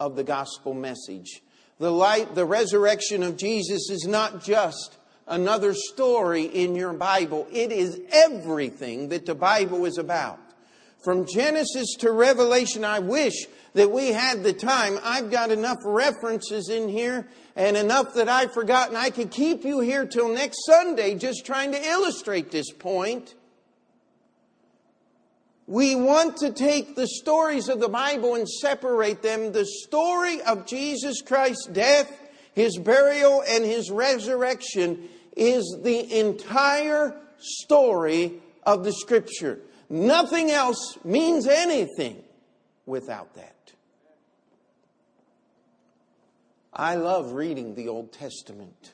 of 0.00 0.16
the 0.16 0.24
gospel 0.24 0.72
message. 0.72 1.42
The 1.78 1.92
light, 1.92 2.34
the 2.34 2.46
resurrection 2.46 3.22
of 3.22 3.36
Jesus 3.36 3.90
is 3.90 4.06
not 4.08 4.42
just 4.42 4.96
another 5.28 5.74
story 5.74 6.44
in 6.44 6.74
your 6.74 6.94
Bible. 6.94 7.46
It 7.52 7.70
is 7.70 8.00
everything 8.10 9.10
that 9.10 9.26
the 9.26 9.34
Bible 9.34 9.84
is 9.84 9.98
about. 9.98 10.40
From 11.04 11.26
Genesis 11.26 11.94
to 11.98 12.10
Revelation, 12.12 12.82
I 12.82 13.00
wish 13.00 13.34
that 13.74 13.90
we 13.90 14.12
had 14.12 14.42
the 14.42 14.54
time. 14.54 14.98
I've 15.04 15.30
got 15.30 15.50
enough 15.50 15.80
references 15.84 16.70
in 16.70 16.88
here 16.88 17.28
and 17.56 17.76
enough 17.76 18.14
that 18.14 18.30
I've 18.30 18.54
forgotten. 18.54 18.96
I 18.96 19.10
could 19.10 19.30
keep 19.30 19.66
you 19.66 19.80
here 19.80 20.06
till 20.06 20.32
next 20.32 20.64
Sunday 20.64 21.14
just 21.16 21.44
trying 21.44 21.72
to 21.72 21.84
illustrate 21.86 22.50
this 22.50 22.72
point. 22.72 23.34
We 25.70 25.94
want 25.94 26.38
to 26.38 26.50
take 26.50 26.96
the 26.96 27.06
stories 27.06 27.68
of 27.68 27.78
the 27.78 27.88
Bible 27.88 28.34
and 28.34 28.48
separate 28.48 29.22
them. 29.22 29.52
The 29.52 29.64
story 29.64 30.42
of 30.42 30.66
Jesus 30.66 31.22
Christ's 31.22 31.68
death, 31.68 32.12
his 32.54 32.76
burial, 32.76 33.44
and 33.46 33.64
his 33.64 33.88
resurrection 33.88 35.08
is 35.36 35.78
the 35.80 36.18
entire 36.18 37.16
story 37.38 38.42
of 38.64 38.82
the 38.82 38.92
scripture. 38.92 39.60
Nothing 39.88 40.50
else 40.50 40.98
means 41.04 41.46
anything 41.46 42.20
without 42.84 43.34
that. 43.34 43.72
I 46.72 46.96
love 46.96 47.30
reading 47.30 47.76
the 47.76 47.86
Old 47.86 48.12
Testament. 48.12 48.90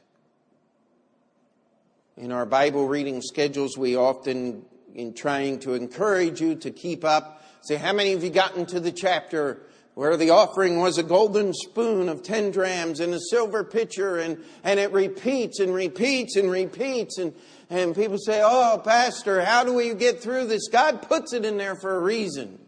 In 2.18 2.33
our 2.33 2.45
Bible 2.45 2.87
reading 2.87 3.23
schedules, 3.23 3.78
we 3.78 3.97
often, 3.97 4.66
in 4.97 5.12
trying 5.12 5.59
to 5.61 5.75
encourage 5.75 6.41
you 6.41 6.55
to 6.57 6.71
keep 6.71 7.05
up, 7.05 7.45
say, 7.61 7.76
How 7.76 7.93
many 7.93 8.15
of 8.15 8.25
you 8.25 8.31
gotten 8.31 8.65
to 8.67 8.81
the 8.81 8.91
chapter 8.91 9.61
where 9.95 10.17
the 10.17 10.31
offering 10.31 10.79
was 10.79 10.99
a 10.99 11.03
golden 11.03 11.53
spoon 11.53 12.09
of 12.09 12.23
10 12.23 12.50
drams 12.50 12.99
and 13.00 13.15
a 13.15 13.21
silver 13.31 13.62
pitcher, 13.62 14.17
and, 14.17 14.43
and 14.65 14.81
it 14.81 14.91
repeats 14.93 15.61
and 15.61 15.73
repeats 15.75 16.37
and 16.37 16.50
repeats? 16.50 17.19
And, 17.19 17.35
and 17.69 17.95
people 17.95 18.17
say, 18.19 18.41
Oh, 18.43 18.81
Pastor, 18.83 19.45
how 19.45 19.65
do 19.65 19.75
we 19.75 19.95
get 19.95 20.23
through 20.23 20.47
this? 20.47 20.69
God 20.69 21.03
puts 21.03 21.35
it 21.35 21.45
in 21.45 21.59
there 21.59 21.76
for 21.76 21.95
a 21.95 22.00
reason. 22.00 22.59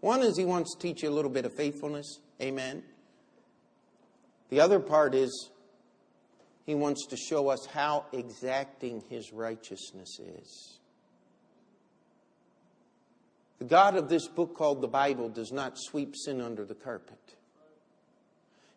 One 0.00 0.22
is 0.22 0.38
He 0.38 0.46
wants 0.46 0.74
to 0.74 0.80
teach 0.80 1.02
you 1.02 1.10
a 1.10 1.14
little 1.14 1.30
bit 1.30 1.44
of 1.44 1.52
faithfulness. 1.52 2.20
Amen. 2.40 2.82
The 4.48 4.60
other 4.60 4.80
part 4.80 5.14
is 5.14 5.50
he 6.64 6.74
wants 6.74 7.06
to 7.06 7.16
show 7.16 7.48
us 7.48 7.66
how 7.66 8.06
exacting 8.12 9.02
his 9.08 9.32
righteousness 9.32 10.18
is. 10.20 10.75
The 13.58 13.64
God 13.64 13.96
of 13.96 14.08
this 14.08 14.28
book 14.28 14.54
called 14.54 14.80
the 14.80 14.88
Bible 14.88 15.28
does 15.28 15.52
not 15.52 15.74
sweep 15.76 16.14
sin 16.14 16.40
under 16.40 16.64
the 16.64 16.74
carpet. 16.74 17.18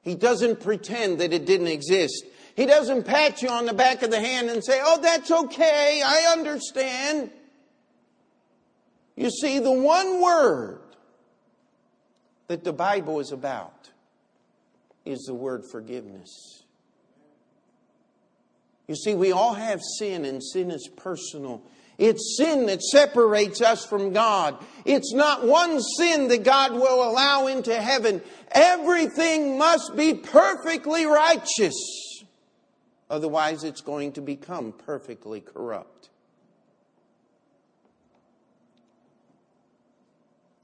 He 0.02 0.16
doesn't 0.16 0.62
pretend 0.62 1.20
that 1.20 1.34
it 1.34 1.46
didn't 1.46 1.68
exist. 1.68 2.26
He 2.56 2.66
doesn't 2.66 3.04
pat 3.04 3.42
you 3.42 3.50
on 3.50 3.66
the 3.66 3.74
back 3.74 4.02
of 4.02 4.12
the 4.12 4.20
hand 4.20 4.50
and 4.50 4.64
say, 4.64 4.80
Oh, 4.82 5.00
that's 5.02 5.30
okay, 5.30 6.02
I 6.06 6.32
understand. 6.32 7.32
You 9.16 9.30
see, 9.30 9.60
the 9.60 9.72
one 9.72 10.22
word 10.22 10.80
that 12.48 12.64
the 12.64 12.72
Bible 12.74 13.20
is 13.20 13.34
about 13.34 13.90
is 15.06 15.20
the 15.28 15.34
word 15.34 15.64
forgiveness. 15.70 16.64
You 18.88 18.96
see, 18.96 19.14
we 19.14 19.32
all 19.32 19.54
have 19.54 19.82
sin, 20.00 20.26
and 20.26 20.44
sin 20.44 20.72
is 20.72 20.90
personal. 20.96 21.62
It's 22.00 22.38
sin 22.38 22.66
that 22.68 22.82
separates 22.82 23.62
us 23.62 23.86
from 23.86 24.14
God. 24.14 24.58
It's 24.86 25.14
not 25.14 25.46
one 25.46 25.82
sin 25.82 26.30
that 26.30 26.44
God 26.44 26.72
will 26.72 27.04
allow 27.04 27.48
into 27.48 27.76
heaven. 27.80 28.22
Everything 28.52 29.58
must 29.58 29.98
be 29.98 30.14
perfectly 30.14 31.06
righteous. 31.06 31.76
Otherwise, 33.10 33.66
it's 33.66 33.82
going 33.82 34.14
to 34.14 34.22
become 34.22 34.72
perfectly 34.72 35.42
corrupt. 35.42 36.10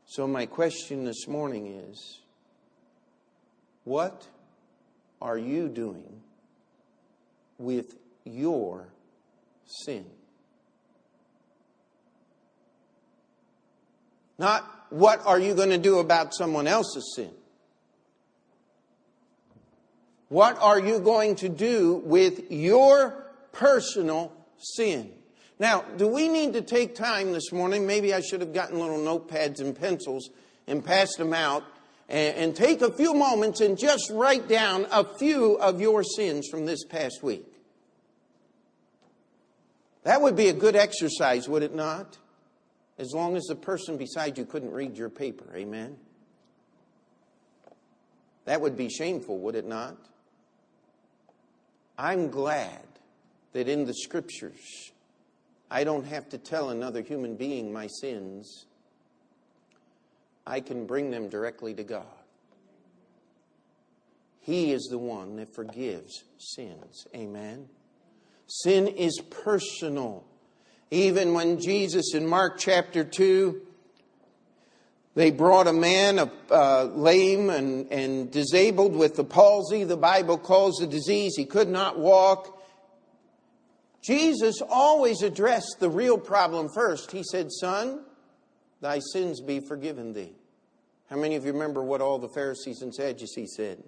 So, 0.05 0.25
my 0.27 0.45
question 0.45 1.03
this 1.03 1.27
morning 1.27 1.67
is 1.67 2.21
what 3.83 4.25
are 5.21 5.37
you 5.37 5.67
doing 5.67 6.21
with 7.57 7.97
your 8.23 8.87
sin? 9.65 10.05
Not 14.37 14.69
what 14.89 15.25
are 15.25 15.39
you 15.39 15.53
going 15.53 15.69
to 15.69 15.77
do 15.77 15.99
about 15.99 16.33
someone 16.33 16.67
else's 16.67 17.13
sin? 17.15 17.31
What 20.29 20.57
are 20.59 20.79
you 20.79 20.99
going 20.99 21.35
to 21.37 21.49
do 21.49 22.01
with 22.03 22.51
your 22.51 23.25
personal 23.51 24.33
sin? 24.57 25.11
Now, 25.59 25.81
do 25.97 26.07
we 26.07 26.27
need 26.27 26.53
to 26.53 26.61
take 26.61 26.95
time 26.95 27.31
this 27.31 27.51
morning? 27.51 27.87
Maybe 27.87 28.13
I 28.13 28.21
should 28.21 28.41
have 28.41 28.53
gotten 28.53 28.79
little 28.79 28.97
notepads 28.97 29.61
and 29.61 29.79
pencils 29.79 30.29
and 30.67 30.83
passed 30.83 31.17
them 31.17 31.33
out 31.33 31.63
and, 32.09 32.35
and 32.35 32.55
take 32.55 32.81
a 32.81 32.91
few 32.91 33.13
moments 33.13 33.61
and 33.61 33.77
just 33.77 34.09
write 34.09 34.49
down 34.49 34.87
a 34.91 35.03
few 35.17 35.53
of 35.53 35.79
your 35.79 36.03
sins 36.03 36.47
from 36.49 36.65
this 36.65 36.83
past 36.83 37.23
week. 37.23 37.45
That 40.03 40.21
would 40.21 40.35
be 40.35 40.49
a 40.49 40.53
good 40.53 40.75
exercise, 40.75 41.47
would 41.47 41.63
it 41.63 41.73
not? 41.73 42.17
As 42.97 43.13
long 43.13 43.35
as 43.35 43.43
the 43.43 43.55
person 43.55 43.97
beside 43.97 44.37
you 44.37 44.45
couldn't 44.45 44.71
read 44.71 44.97
your 44.97 45.09
paper. 45.09 45.45
Amen? 45.55 45.97
That 48.45 48.61
would 48.61 48.77
be 48.77 48.89
shameful, 48.89 49.39
would 49.39 49.55
it 49.55 49.67
not? 49.67 49.97
I'm 51.97 52.29
glad 52.29 52.85
that 53.53 53.67
in 53.67 53.85
the 53.85 53.93
scriptures, 53.93 54.91
I 55.69 55.83
don't 55.83 56.05
have 56.05 56.29
to 56.29 56.37
tell 56.37 56.69
another 56.69 57.01
human 57.01 57.35
being 57.35 57.73
my 57.73 57.87
sins 57.87 58.65
I 60.47 60.59
can 60.59 60.85
bring 60.85 61.09
them 61.09 61.27
directly 61.27 61.73
to 61.73 61.83
God. 61.83 62.05
He 64.41 64.71
is 64.71 64.87
the 64.91 64.99
one 64.99 65.37
that 65.37 65.53
forgives 65.55 66.23
sins. 66.37 67.07
Amen. 67.15 67.67
Sin 68.47 68.87
is 68.87 69.19
personal. 69.31 70.23
Even 70.91 71.33
when 71.33 71.59
Jesus 71.59 72.13
in 72.13 72.27
Mark 72.27 72.57
chapter 72.59 73.03
2, 73.03 73.61
they 75.15 75.31
brought 75.31 75.67
a 75.67 75.73
man 75.73 76.29
uh, 76.51 76.83
lame 76.83 77.49
and, 77.49 77.91
and 77.91 78.31
disabled 78.31 78.95
with 78.95 79.15
the 79.15 79.23
palsy. 79.23 79.85
The 79.85 79.97
Bible 79.97 80.37
calls 80.37 80.77
the 80.77 80.87
disease. 80.87 81.35
He 81.37 81.45
could 81.45 81.69
not 81.69 81.97
walk. 81.97 82.61
Jesus 84.03 84.61
always 84.69 85.23
addressed 85.23 85.77
the 85.79 85.89
real 85.89 86.17
problem 86.17 86.69
first. 86.75 87.11
He 87.11 87.23
said, 87.23 87.51
Son, 87.51 88.01
thy 88.81 88.99
sins 88.99 89.41
be 89.41 89.61
forgiven 89.61 90.13
thee. 90.13 90.33
How 91.09 91.15
many 91.15 91.35
of 91.35 91.45
you 91.45 91.53
remember 91.53 91.81
what 91.81 92.01
all 92.01 92.19
the 92.19 92.29
Pharisees 92.29 92.81
and 92.81 92.93
Sadducees 92.93 93.53
said? 93.55 93.81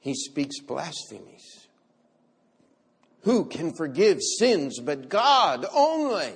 He 0.00 0.14
speaks 0.14 0.60
blasphemies. 0.60 1.61
Who 3.22 3.44
can 3.44 3.72
forgive 3.72 4.20
sins 4.20 4.80
but 4.80 5.08
God 5.08 5.64
only? 5.72 6.32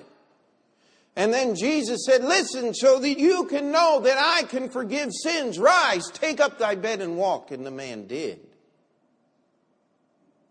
And 1.17 1.33
then 1.33 1.57
Jesus 1.57 2.05
said, 2.05 2.23
Listen, 2.23 2.75
so 2.75 2.99
that 3.01 3.19
you 3.19 3.45
can 3.47 3.73
know 3.73 4.01
that 4.01 4.19
I 4.19 4.45
can 4.45 4.69
forgive 4.69 5.11
sins, 5.13 5.59
rise, 5.59 6.09
take 6.11 6.41
up 6.41 6.59
thy 6.59 6.75
bed 6.75 7.01
and 7.01 7.17
walk. 7.17 7.51
And 7.51 7.65
the 7.65 7.71
man 7.71 8.07
did. 8.07 8.41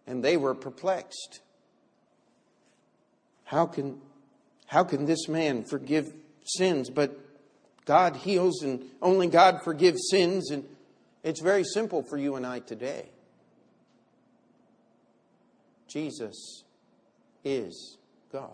And 0.07 0.23
they 0.23 0.37
were 0.37 0.55
perplexed. 0.55 1.39
How 3.45 3.67
can, 3.67 4.01
how 4.65 4.83
can 4.83 5.05
this 5.05 5.27
man 5.27 5.63
forgive 5.63 6.11
sins? 6.43 6.89
But 6.89 7.17
God 7.85 8.15
heals 8.15 8.63
and 8.63 8.83
only 9.01 9.27
God 9.27 9.61
forgives 9.63 10.09
sins. 10.09 10.49
And 10.49 10.65
it's 11.23 11.41
very 11.41 11.63
simple 11.63 12.01
for 12.01 12.17
you 12.17 12.35
and 12.35 12.45
I 12.45 12.59
today. 12.59 13.09
Jesus 15.87 16.63
is 17.43 17.97
God. 18.31 18.51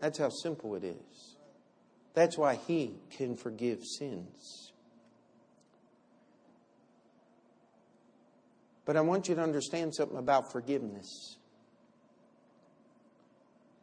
That's 0.00 0.18
how 0.18 0.30
simple 0.30 0.74
it 0.74 0.84
is. 0.84 1.36
That's 2.14 2.36
why 2.36 2.54
He 2.54 2.94
can 3.10 3.36
forgive 3.36 3.84
sins. 3.84 4.72
But 8.84 8.96
I 8.96 9.02
want 9.02 9.28
you 9.28 9.34
to 9.36 9.42
understand 9.42 9.94
something 9.94 10.18
about 10.18 10.50
forgiveness. 10.50 11.36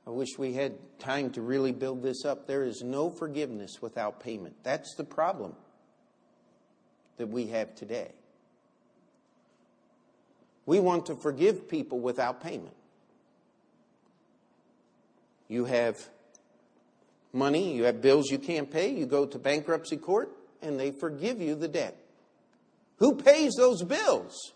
I 0.06 0.10
wish 0.10 0.38
we 0.38 0.54
had 0.54 0.74
time 1.00 1.32
to 1.32 1.42
really 1.42 1.72
build 1.72 2.02
this 2.02 2.26
up. 2.26 2.48
There 2.48 2.64
is 2.64 2.82
no 2.82 3.10
forgiveness 3.10 3.82
without 3.82 4.20
payment. 4.20 4.56
That's 4.64 4.96
the 4.96 5.04
problem 5.04 5.54
that 7.18 7.28
we 7.28 7.48
have 7.48 7.76
today. 7.76 8.12
We 10.68 10.80
want 10.82 11.08
to 11.08 11.16
forgive 11.16 11.68
people 11.68 12.00
without 12.00 12.44
payment. 12.44 12.76
You 15.48 15.66
have 15.66 15.98
money, 17.34 17.74
you 17.74 17.86
have 17.86 18.02
bills 18.02 18.30
you 18.30 18.38
can't 18.38 18.70
pay, 18.70 18.90
you 18.90 19.06
go 19.06 19.26
to 19.26 19.40
bankruptcy 19.40 19.96
court, 19.96 20.30
and 20.62 20.78
they 20.78 20.92
forgive 20.92 21.42
you 21.42 21.56
the 21.56 21.70
debt. 21.70 21.98
Who 22.98 23.16
pays 23.16 23.54
those 23.58 23.82
bills? 23.84 24.54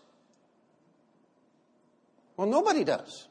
Well, 2.36 2.46
nobody 2.46 2.84
does. 2.84 3.28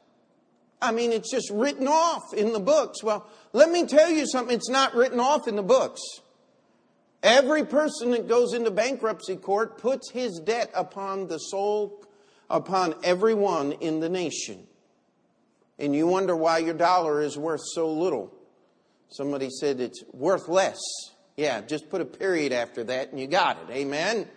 I 0.80 0.90
mean, 0.90 1.12
it's 1.12 1.30
just 1.30 1.50
written 1.50 1.86
off 1.86 2.34
in 2.34 2.52
the 2.52 2.58
books. 2.58 3.04
Well, 3.04 3.28
let 3.52 3.70
me 3.70 3.86
tell 3.86 4.10
you 4.10 4.26
something. 4.26 4.56
It's 4.56 4.70
not 4.70 4.96
written 4.96 5.20
off 5.20 5.46
in 5.46 5.54
the 5.54 5.62
books. 5.62 6.00
Every 7.22 7.64
person 7.64 8.10
that 8.10 8.26
goes 8.26 8.52
into 8.52 8.72
bankruptcy 8.72 9.36
court 9.36 9.78
puts 9.78 10.10
his 10.10 10.40
debt 10.44 10.72
upon 10.74 11.28
the 11.28 11.38
soul, 11.38 12.01
upon 12.52 12.94
everyone 13.02 13.72
in 13.72 13.98
the 13.98 14.08
nation. 14.08 14.64
And 15.78 15.96
you 15.96 16.06
wonder 16.06 16.36
why 16.36 16.58
your 16.58 16.74
dollar 16.74 17.22
is 17.22 17.36
worth 17.36 17.62
so 17.74 17.90
little. 17.90 18.32
Somebody 19.08 19.48
said 19.50 19.80
it's 19.80 20.04
worth 20.12 20.48
less. 20.48 20.78
Yeah, 21.36 21.62
just 21.62 21.88
put 21.88 22.02
a 22.02 22.04
period 22.04 22.52
after 22.52 22.84
that 22.84 23.10
and 23.10 23.18
you 23.18 23.26
got 23.26 23.58
it. 23.62 23.72
Amen. 23.74 24.28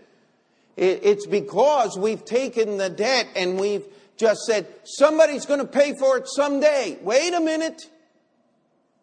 It's 0.77 1.27
because 1.27 1.97
we've 1.97 2.25
taken 2.25 2.77
the 2.77 2.89
debt 2.89 3.27
and 3.35 3.59
we've 3.59 3.85
just 4.17 4.41
said, 4.41 4.67
somebody's 4.83 5.45
going 5.45 5.59
to 5.59 5.67
pay 5.67 5.93
for 5.97 6.17
it 6.17 6.27
someday. 6.27 6.97
Wait 7.01 7.33
a 7.33 7.39
minute. 7.39 7.81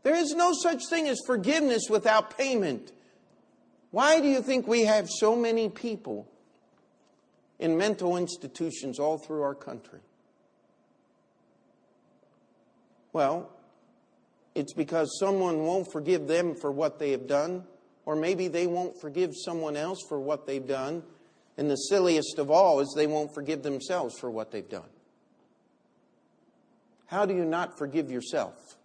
There 0.03 0.17
is 0.17 0.35
no 0.35 0.53
such 0.53 0.87
thing 0.89 1.07
as 1.07 1.21
forgiveness 1.27 1.85
without 1.89 2.37
payment. 2.37 2.93
Why 3.91 4.21
do 4.21 4.29
you 4.29 4.43
think 4.43 4.67
we 4.67 4.85
have 4.85 5.09
so 5.09 5.37
many 5.37 5.69
people 5.69 6.32
in 7.63 7.79
mental 7.79 8.17
institutions 8.17 8.99
all 8.99 9.17
through 9.17 9.41
our 9.43 9.55
country? 9.55 10.01
Well, 13.13 13.49
it's 14.57 14.73
because 14.73 15.17
someone 15.21 15.61
won't 15.61 15.91
forgive 15.93 16.27
them 16.27 16.57
for 16.57 16.73
what 16.73 16.99
they 16.99 17.13
have 17.13 17.29
done, 17.29 17.63
or 18.05 18.17
maybe 18.17 18.49
they 18.49 18.67
won't 18.67 19.01
forgive 19.01 19.31
someone 19.45 19.77
else 19.77 20.01
for 20.09 20.19
what 20.19 20.45
they've 20.45 20.67
done. 20.67 21.05
And 21.57 21.71
the 21.71 21.77
silliest 21.77 22.41
of 22.41 22.51
all 22.51 22.81
is 22.81 22.93
they 22.97 23.07
won't 23.07 23.33
forgive 23.33 23.63
themselves 23.63 24.19
for 24.19 24.29
what 24.29 24.51
they've 24.51 24.69
done. 24.69 24.89
How 27.07 27.27
do 27.27 27.35
you 27.35 27.45
not 27.45 27.79
forgive 27.79 28.11
yourself? 28.11 28.77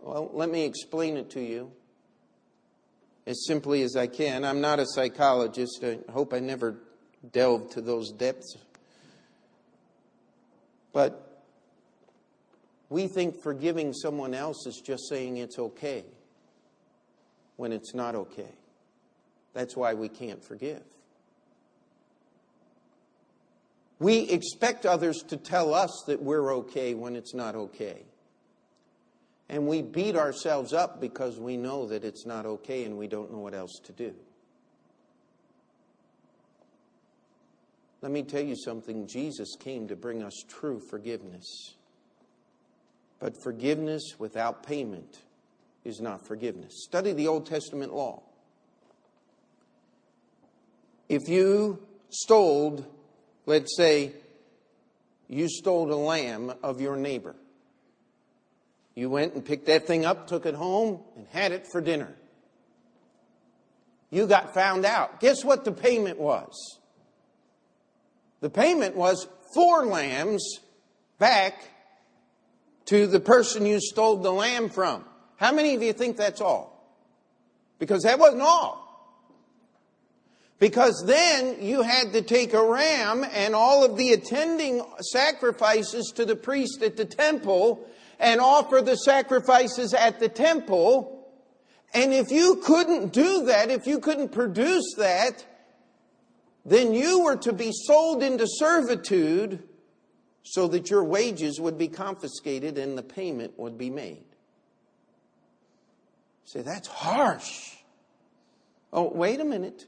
Well, 0.00 0.30
let 0.32 0.48
me 0.48 0.64
explain 0.64 1.16
it 1.16 1.30
to 1.30 1.40
you 1.40 1.72
as 3.26 3.46
simply 3.46 3.82
as 3.82 3.96
I 3.96 4.06
can. 4.06 4.44
I'm 4.44 4.60
not 4.60 4.78
a 4.80 4.86
psychologist. 4.86 5.84
I 5.84 5.98
hope 6.10 6.32
I 6.32 6.40
never 6.40 6.76
delve 7.32 7.70
to 7.70 7.80
those 7.80 8.12
depths. 8.12 8.56
But 10.92 11.44
we 12.88 13.06
think 13.06 13.40
forgiving 13.40 13.92
someone 13.92 14.34
else 14.34 14.66
is 14.66 14.82
just 14.84 15.08
saying 15.08 15.36
it's 15.36 15.58
okay 15.58 16.04
when 17.56 17.72
it's 17.72 17.94
not 17.94 18.14
okay. 18.14 18.52
That's 19.52 19.76
why 19.76 19.94
we 19.94 20.08
can't 20.08 20.42
forgive. 20.42 20.82
We 23.98 24.20
expect 24.30 24.86
others 24.86 25.22
to 25.28 25.36
tell 25.36 25.74
us 25.74 26.04
that 26.06 26.22
we're 26.22 26.54
okay 26.54 26.94
when 26.94 27.16
it's 27.16 27.34
not 27.34 27.54
okay. 27.54 28.02
And 29.50 29.66
we 29.66 29.82
beat 29.82 30.16
ourselves 30.16 30.72
up 30.72 30.98
because 30.98 31.38
we 31.38 31.58
know 31.58 31.86
that 31.88 32.04
it's 32.04 32.24
not 32.24 32.46
okay 32.46 32.84
and 32.84 32.96
we 32.96 33.06
don't 33.06 33.30
know 33.30 33.40
what 33.40 33.52
else 33.52 33.78
to 33.84 33.92
do. 33.92 34.14
Let 38.00 38.12
me 38.12 38.22
tell 38.22 38.40
you 38.40 38.56
something 38.56 39.06
Jesus 39.06 39.56
came 39.58 39.88
to 39.88 39.96
bring 39.96 40.22
us 40.22 40.32
true 40.48 40.80
forgiveness. 40.88 41.74
But 43.18 43.42
forgiveness 43.42 44.14
without 44.18 44.62
payment 44.62 45.18
is 45.84 46.00
not 46.00 46.26
forgiveness. 46.26 46.84
Study 46.84 47.12
the 47.12 47.28
Old 47.28 47.44
Testament 47.44 47.92
law. 47.92 48.22
If 51.10 51.28
you 51.28 51.86
stole 52.08 52.86
Let's 53.50 53.76
say 53.76 54.12
you 55.28 55.48
stole 55.48 55.92
a 55.92 55.96
lamb 55.96 56.52
of 56.62 56.80
your 56.80 56.96
neighbor. 56.96 57.34
You 59.00 59.08
went 59.08 59.32
and 59.32 59.42
picked 59.42 59.64
that 59.64 59.86
thing 59.86 60.04
up, 60.04 60.26
took 60.26 60.44
it 60.44 60.54
home, 60.54 61.00
and 61.16 61.26
had 61.28 61.52
it 61.52 61.66
for 61.72 61.80
dinner. 61.80 62.12
You 64.10 64.26
got 64.26 64.52
found 64.52 64.84
out. 64.84 65.20
Guess 65.20 65.42
what 65.42 65.64
the 65.64 65.72
payment 65.72 66.20
was? 66.20 66.78
The 68.42 68.50
payment 68.50 68.96
was 68.96 69.26
four 69.54 69.86
lambs 69.86 70.60
back 71.18 71.62
to 72.88 73.06
the 73.06 73.20
person 73.20 73.64
you 73.64 73.80
stole 73.80 74.18
the 74.18 74.30
lamb 74.30 74.68
from. 74.68 75.06
How 75.36 75.50
many 75.50 75.74
of 75.74 75.82
you 75.82 75.94
think 75.94 76.18
that's 76.18 76.42
all? 76.42 76.94
Because 77.78 78.02
that 78.02 78.18
wasn't 78.18 78.42
all. 78.42 78.86
Because 80.58 81.02
then 81.06 81.62
you 81.62 81.80
had 81.80 82.12
to 82.12 82.20
take 82.20 82.52
a 82.52 82.62
ram 82.62 83.24
and 83.32 83.54
all 83.54 83.82
of 83.82 83.96
the 83.96 84.12
attending 84.12 84.84
sacrifices 85.00 86.12
to 86.16 86.26
the 86.26 86.36
priest 86.36 86.82
at 86.82 86.98
the 86.98 87.06
temple 87.06 87.86
and 88.20 88.40
offer 88.40 88.82
the 88.82 88.96
sacrifices 88.96 89.94
at 89.94 90.20
the 90.20 90.28
temple. 90.28 91.26
And 91.92 92.12
if 92.12 92.30
you 92.30 92.56
couldn't 92.56 93.12
do 93.12 93.46
that, 93.46 93.70
if 93.70 93.86
you 93.86 93.98
couldn't 93.98 94.30
produce 94.30 94.94
that, 94.98 95.44
then 96.64 96.92
you 96.92 97.24
were 97.24 97.36
to 97.36 97.52
be 97.52 97.72
sold 97.72 98.22
into 98.22 98.46
servitude 98.46 99.62
so 100.42 100.68
that 100.68 100.90
your 100.90 101.02
wages 101.02 101.58
would 101.58 101.78
be 101.78 101.88
confiscated 101.88 102.76
and 102.76 102.96
the 102.96 103.02
payment 103.02 103.58
would 103.58 103.78
be 103.78 103.90
made. 103.90 104.24
Say, 106.44 106.62
that's 106.62 106.88
harsh. 106.88 107.76
Oh, 108.92 109.08
wait 109.08 109.40
a 109.40 109.44
minute. 109.44 109.86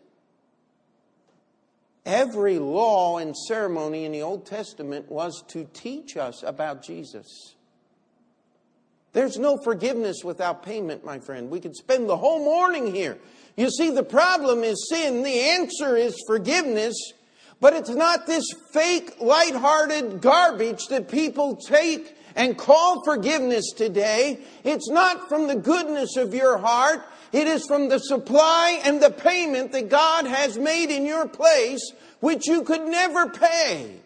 Every 2.07 2.59
law 2.59 3.19
and 3.19 3.37
ceremony 3.37 4.05
in 4.05 4.13
the 4.13 4.23
Old 4.23 4.47
Testament 4.47 5.11
was 5.11 5.43
to 5.49 5.69
teach 5.73 6.17
us 6.17 6.43
about 6.43 6.83
Jesus. 6.83 7.57
There's 9.13 9.39
no 9.39 9.59
forgiveness 9.59 10.25
without 10.25 10.63
payment, 10.63 11.05
my 11.05 11.19
friend. 11.19 11.51
We 11.51 11.61
could 11.61 11.77
spend 11.77 12.09
the 12.09 12.17
whole 12.17 12.45
morning 12.45 12.95
here. 12.95 13.19
You 13.57 13.71
see, 13.71 13.91
the 13.91 14.03
problem 14.03 14.65
is 14.65 14.89
sin. 14.89 15.23
The 15.23 15.39
answer 15.39 15.97
is 15.97 16.17
forgiveness. 16.27 16.95
But 17.61 17.75
it's 17.75 17.91
not 17.91 18.27
this 18.27 18.47
fake, 18.73 19.21
light-hearted 19.21 20.21
garbage 20.21 20.87
that 20.89 21.09
people 21.09 21.57
take 21.57 22.17
and 22.35 22.57
call 22.57 23.05
forgiveness 23.05 23.73
today. 23.77 24.41
It's 24.65 24.89
not 24.89 25.29
from 25.29 25.47
the 25.47 25.57
goodness 25.57 26.17
of 26.17 26.35
your 26.35 26.59
heart. 26.59 27.03
It 27.33 27.47
is 27.47 27.67
from 27.67 27.89
the 27.89 27.99
supply 27.99 28.81
and 28.85 29.01
the 29.01 29.11
payment 29.11 29.73
that 29.73 29.91
God 29.91 30.27
has 30.27 30.59
made 30.59 30.91
in 30.91 31.07
your 31.07 31.29
place, 31.29 31.93
which 32.21 32.47
you 32.47 32.63
could 32.63 32.83
never 32.83 33.29
pay. 33.29 34.02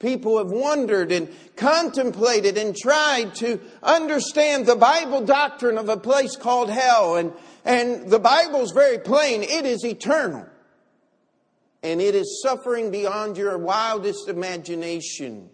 People 0.00 0.38
have 0.38 0.50
wondered 0.50 1.12
and 1.12 1.28
contemplated 1.56 2.56
and 2.56 2.74
tried 2.74 3.34
to 3.36 3.60
understand 3.82 4.64
the 4.64 4.74
Bible 4.74 5.20
doctrine 5.20 5.76
of 5.76 5.90
a 5.90 5.98
place 5.98 6.36
called 6.36 6.70
hell. 6.70 7.16
And, 7.16 7.34
and 7.66 8.10
the 8.10 8.18
Bible's 8.18 8.72
very 8.72 8.98
plain. 8.98 9.42
It 9.42 9.66
is 9.66 9.84
eternal. 9.84 10.46
And 11.82 12.00
it 12.00 12.14
is 12.14 12.42
suffering 12.42 12.90
beyond 12.90 13.36
your 13.36 13.58
wildest 13.58 14.28
imagination. 14.28 15.50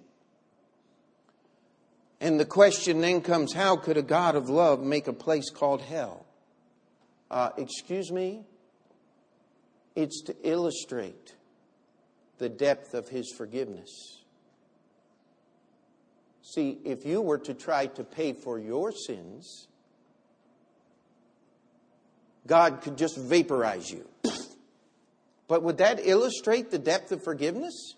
And 2.20 2.38
the 2.38 2.44
question 2.44 3.00
then 3.00 3.22
comes 3.22 3.52
how 3.52 3.76
could 3.76 3.96
a 3.96 4.02
God 4.02 4.36
of 4.36 4.48
love 4.48 4.80
make 4.80 5.08
a 5.08 5.12
place 5.12 5.50
called 5.50 5.82
hell? 5.82 6.24
Uh, 7.32 7.50
excuse 7.56 8.12
me? 8.12 8.44
It's 9.96 10.22
to 10.22 10.36
illustrate 10.44 11.34
the 12.38 12.48
depth 12.48 12.94
of 12.94 13.08
his 13.08 13.32
forgiveness. 13.36 14.22
See, 16.48 16.78
if 16.84 17.04
you 17.04 17.20
were 17.22 17.38
to 17.38 17.54
try 17.54 17.86
to 17.86 18.04
pay 18.04 18.32
for 18.32 18.56
your 18.56 18.92
sins, 18.92 19.66
God 22.46 22.82
could 22.82 22.96
just 22.96 23.18
vaporize 23.18 23.90
you. 23.90 24.08
But 25.48 25.64
would 25.64 25.78
that 25.78 25.98
illustrate 26.06 26.70
the 26.70 26.78
depth 26.78 27.10
of 27.10 27.24
forgiveness? 27.24 27.94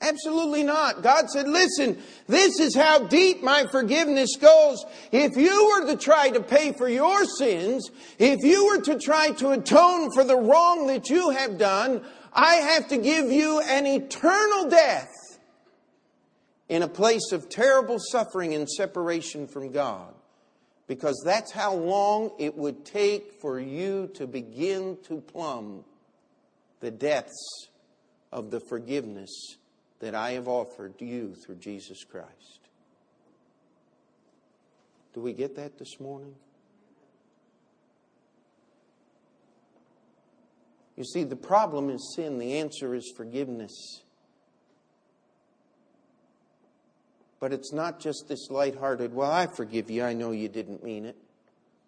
Absolutely 0.00 0.64
not. 0.64 1.02
God 1.02 1.30
said, 1.30 1.46
listen, 1.46 1.96
this 2.26 2.58
is 2.58 2.74
how 2.74 3.06
deep 3.06 3.40
my 3.40 3.66
forgiveness 3.70 4.34
goes. 4.40 4.84
If 5.12 5.36
you 5.36 5.68
were 5.68 5.86
to 5.92 5.96
try 5.96 6.30
to 6.30 6.42
pay 6.42 6.72
for 6.72 6.88
your 6.88 7.24
sins, 7.24 7.88
if 8.18 8.40
you 8.42 8.66
were 8.66 8.82
to 8.82 8.98
try 8.98 9.30
to 9.32 9.50
atone 9.50 10.10
for 10.12 10.24
the 10.24 10.36
wrong 10.36 10.88
that 10.88 11.08
you 11.08 11.30
have 11.30 11.56
done, 11.56 12.02
I 12.32 12.54
have 12.56 12.88
to 12.88 12.96
give 12.96 13.30
you 13.30 13.60
an 13.60 13.86
eternal 13.86 14.68
death 14.68 15.08
in 16.70 16.82
a 16.84 16.88
place 16.88 17.32
of 17.32 17.48
terrible 17.48 17.98
suffering 17.98 18.54
and 18.54 18.70
separation 18.70 19.48
from 19.48 19.72
God. 19.72 20.14
Because 20.86 21.20
that's 21.24 21.50
how 21.50 21.74
long 21.74 22.30
it 22.38 22.56
would 22.56 22.84
take 22.84 23.32
for 23.40 23.58
you 23.58 24.08
to 24.14 24.26
begin 24.26 24.96
to 25.08 25.20
plumb 25.20 25.84
the 26.78 26.92
depths 26.92 27.68
of 28.32 28.52
the 28.52 28.60
forgiveness 28.60 29.56
that 29.98 30.14
I 30.14 30.32
have 30.32 30.46
offered 30.46 30.94
you 31.00 31.34
through 31.34 31.56
Jesus 31.56 32.04
Christ. 32.04 32.60
Do 35.12 35.20
we 35.20 35.32
get 35.32 35.56
that 35.56 35.76
this 35.76 35.98
morning? 35.98 36.36
You 40.96 41.02
see, 41.02 41.24
the 41.24 41.34
problem 41.34 41.90
is 41.90 42.14
sin, 42.14 42.38
the 42.38 42.58
answer 42.58 42.94
is 42.94 43.12
forgiveness. 43.16 44.02
But 47.40 47.52
it's 47.52 47.72
not 47.72 48.00
just 48.00 48.28
this 48.28 48.50
lighthearted, 48.50 49.14
well, 49.14 49.30
I 49.30 49.46
forgive 49.46 49.90
you, 49.90 50.04
I 50.04 50.12
know 50.12 50.30
you 50.30 50.48
didn't 50.48 50.84
mean 50.84 51.06
it. 51.06 51.16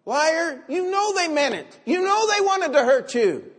Liar, 0.05 0.65
you 0.69 0.91
know 0.91 1.15
they 1.15 1.29
meant 1.29 1.55
it. 1.55 1.79
You 1.85 2.01
know 2.03 2.27
they 2.27 2.41
wanted 2.41 2.73
to 2.73 2.85
hurt 2.85 3.15
you 3.15 3.53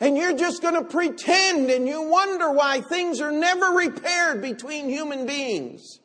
and 0.00 0.16
you're 0.16 0.36
just 0.36 0.60
going 0.60 0.74
to 0.74 0.84
pretend 0.84 1.70
and 1.70 1.86
you 1.86 2.02
wonder 2.02 2.50
why 2.52 2.80
things 2.80 3.20
are 3.20 3.32
never 3.32 3.66
repaired 3.66 4.42
between 4.42 4.88
human 4.88 5.26
beings. 5.26 6.00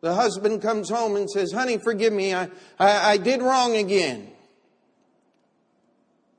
The 0.00 0.14
husband 0.14 0.62
comes 0.62 0.90
home 0.90 1.14
and 1.14 1.30
says, 1.30 1.52
Honey, 1.52 1.78
forgive 1.78 2.12
me, 2.12 2.34
I, 2.34 2.48
I, 2.78 3.12
I 3.12 3.16
did 3.16 3.40
wrong 3.40 3.76
again. 3.76 4.28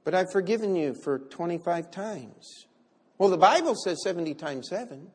But 0.03 0.13
I've 0.13 0.31
forgiven 0.31 0.75
you 0.75 0.93
for 0.93 1.17
25 1.17 1.89
times. 1.89 2.65
Well, 3.17 3.29
the 3.29 3.37
Bible 3.37 3.73
says 3.73 4.03
70 4.03 4.33
times 4.33 4.67
7. 4.67 5.07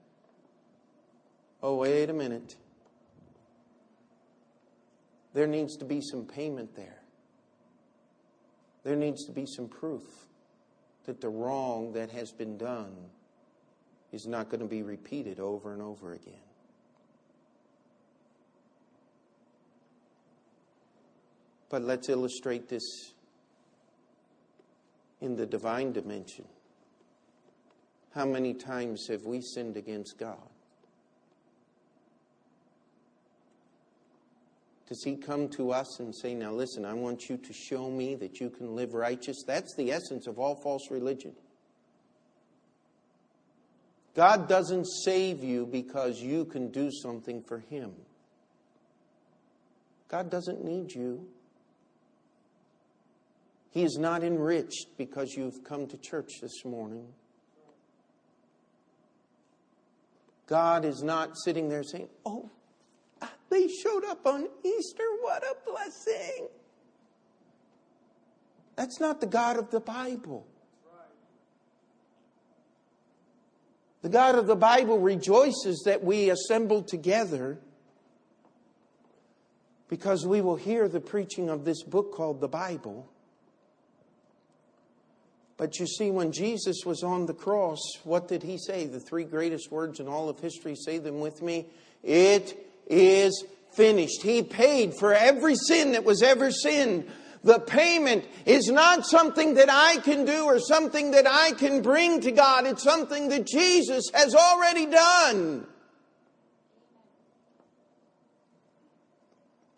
Oh, 1.62 1.76
wait 1.76 2.08
a 2.08 2.12
minute. 2.12 2.56
There 5.34 5.46
needs 5.46 5.76
to 5.76 5.84
be 5.84 6.00
some 6.00 6.24
payment 6.24 6.74
there. 6.74 7.02
There 8.84 8.96
needs 8.96 9.24
to 9.26 9.32
be 9.32 9.44
some 9.46 9.68
proof 9.68 10.02
that 11.04 11.20
the 11.20 11.28
wrong 11.28 11.92
that 11.92 12.10
has 12.10 12.32
been 12.32 12.56
done 12.56 12.94
is 14.12 14.26
not 14.26 14.48
going 14.48 14.60
to 14.60 14.66
be 14.66 14.82
repeated 14.82 15.40
over 15.40 15.72
and 15.72 15.82
over 15.82 16.14
again. 16.14 16.34
But 21.68 21.82
let's 21.82 22.08
illustrate 22.08 22.68
this 22.68 23.12
in 25.20 25.36
the 25.36 25.44
divine 25.44 25.92
dimension. 25.92 26.46
How 28.14 28.24
many 28.24 28.54
times 28.54 29.06
have 29.08 29.24
we 29.24 29.42
sinned 29.42 29.76
against 29.76 30.18
God? 30.18 30.48
Does 34.88 35.04
He 35.04 35.16
come 35.16 35.48
to 35.50 35.70
us 35.70 36.00
and 36.00 36.14
say, 36.14 36.34
Now 36.34 36.52
listen, 36.52 36.86
I 36.86 36.94
want 36.94 37.28
you 37.28 37.36
to 37.36 37.52
show 37.52 37.90
me 37.90 38.14
that 38.16 38.40
you 38.40 38.48
can 38.48 38.74
live 38.74 38.94
righteous? 38.94 39.44
That's 39.46 39.74
the 39.76 39.92
essence 39.92 40.26
of 40.26 40.38
all 40.38 40.56
false 40.56 40.90
religion. 40.90 41.34
God 44.14 44.48
doesn't 44.48 44.86
save 44.86 45.44
you 45.44 45.66
because 45.66 46.20
you 46.20 46.46
can 46.46 46.70
do 46.70 46.90
something 46.90 47.42
for 47.42 47.58
Him. 47.58 47.92
God 50.08 50.30
doesn't 50.30 50.64
need 50.64 50.92
you. 50.92 51.28
He 53.70 53.84
is 53.84 53.98
not 54.00 54.24
enriched 54.24 54.86
because 54.96 55.34
you've 55.36 55.62
come 55.62 55.86
to 55.86 55.98
church 55.98 56.40
this 56.40 56.64
morning. 56.64 57.06
God 60.46 60.86
is 60.86 61.02
not 61.02 61.36
sitting 61.44 61.68
there 61.68 61.82
saying, 61.82 62.08
Oh, 62.24 62.50
they 63.50 63.68
showed 63.68 64.04
up 64.04 64.26
on 64.26 64.48
Easter. 64.64 65.04
What 65.20 65.42
a 65.42 65.56
blessing. 65.70 66.48
That's 68.76 69.00
not 69.00 69.20
the 69.20 69.26
God 69.26 69.56
of 69.56 69.70
the 69.70 69.80
Bible. 69.80 70.46
The 74.02 74.08
God 74.08 74.36
of 74.36 74.46
the 74.46 74.56
Bible 74.56 75.00
rejoices 75.00 75.82
that 75.84 76.04
we 76.04 76.30
assemble 76.30 76.82
together 76.82 77.58
because 79.88 80.26
we 80.26 80.40
will 80.40 80.56
hear 80.56 80.88
the 80.88 81.00
preaching 81.00 81.48
of 81.48 81.64
this 81.64 81.82
book 81.82 82.14
called 82.14 82.40
the 82.40 82.48
Bible. 82.48 83.10
But 85.56 85.80
you 85.80 85.86
see, 85.86 86.12
when 86.12 86.30
Jesus 86.30 86.84
was 86.86 87.02
on 87.02 87.26
the 87.26 87.34
cross, 87.34 87.80
what 88.04 88.28
did 88.28 88.44
he 88.44 88.58
say? 88.58 88.86
The 88.86 89.00
three 89.00 89.24
greatest 89.24 89.72
words 89.72 89.98
in 89.98 90.06
all 90.06 90.28
of 90.28 90.38
history, 90.38 90.76
say 90.76 90.98
them 90.98 91.18
with 91.18 91.42
me. 91.42 91.66
It 92.04 92.67
is 92.88 93.44
finished. 93.72 94.22
He 94.22 94.42
paid 94.42 94.94
for 94.94 95.14
every 95.14 95.54
sin 95.54 95.92
that 95.92 96.04
was 96.04 96.22
ever 96.22 96.50
sinned. 96.50 97.10
The 97.44 97.60
payment 97.60 98.24
is 98.44 98.68
not 98.68 99.06
something 99.06 99.54
that 99.54 99.70
I 99.70 99.98
can 99.98 100.24
do 100.24 100.44
or 100.44 100.58
something 100.58 101.12
that 101.12 101.26
I 101.28 101.52
can 101.52 101.82
bring 101.82 102.20
to 102.22 102.32
God. 102.32 102.66
It's 102.66 102.82
something 102.82 103.28
that 103.28 103.46
Jesus 103.46 104.10
has 104.12 104.34
already 104.34 104.86
done. 104.86 105.66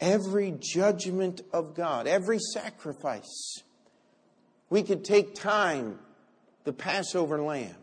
Every 0.00 0.54
judgment 0.58 1.42
of 1.52 1.74
God, 1.74 2.06
every 2.06 2.38
sacrifice 2.38 3.62
we 4.70 4.82
could 4.82 5.04
take 5.04 5.34
time, 5.34 5.98
the 6.64 6.72
Passover 6.72 7.42
lamb. 7.42 7.74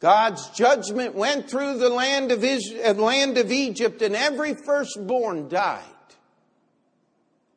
God's 0.00 0.48
judgment 0.50 1.14
went 1.14 1.50
through 1.50 1.78
the 1.78 1.88
land 1.88 2.30
of, 2.30 2.44
Israel, 2.44 2.82
uh, 2.86 2.94
land 2.94 3.36
of 3.36 3.50
Egypt, 3.50 4.00
and 4.00 4.14
every 4.14 4.54
firstborn 4.54 5.48
died, 5.48 5.82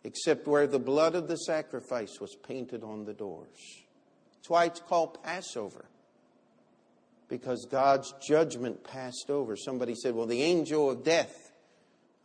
except 0.03 0.47
where 0.47 0.65
the 0.65 0.79
blood 0.79 1.13
of 1.13 1.27
the 1.27 1.35
sacrifice 1.35 2.19
was 2.19 2.35
painted 2.35 2.83
on 2.83 3.05
the 3.05 3.13
doors. 3.13 3.83
That's 4.35 4.49
why 4.49 4.65
it's 4.65 4.79
called 4.79 5.21
Passover, 5.23 5.85
because 7.27 7.67
God's 7.69 8.11
judgment 8.27 8.83
passed 8.83 9.29
over. 9.29 9.55
Somebody 9.55 9.93
said, 9.93 10.15
Well, 10.15 10.25
the 10.25 10.41
angel 10.41 10.89
of 10.89 11.03
death. 11.03 11.51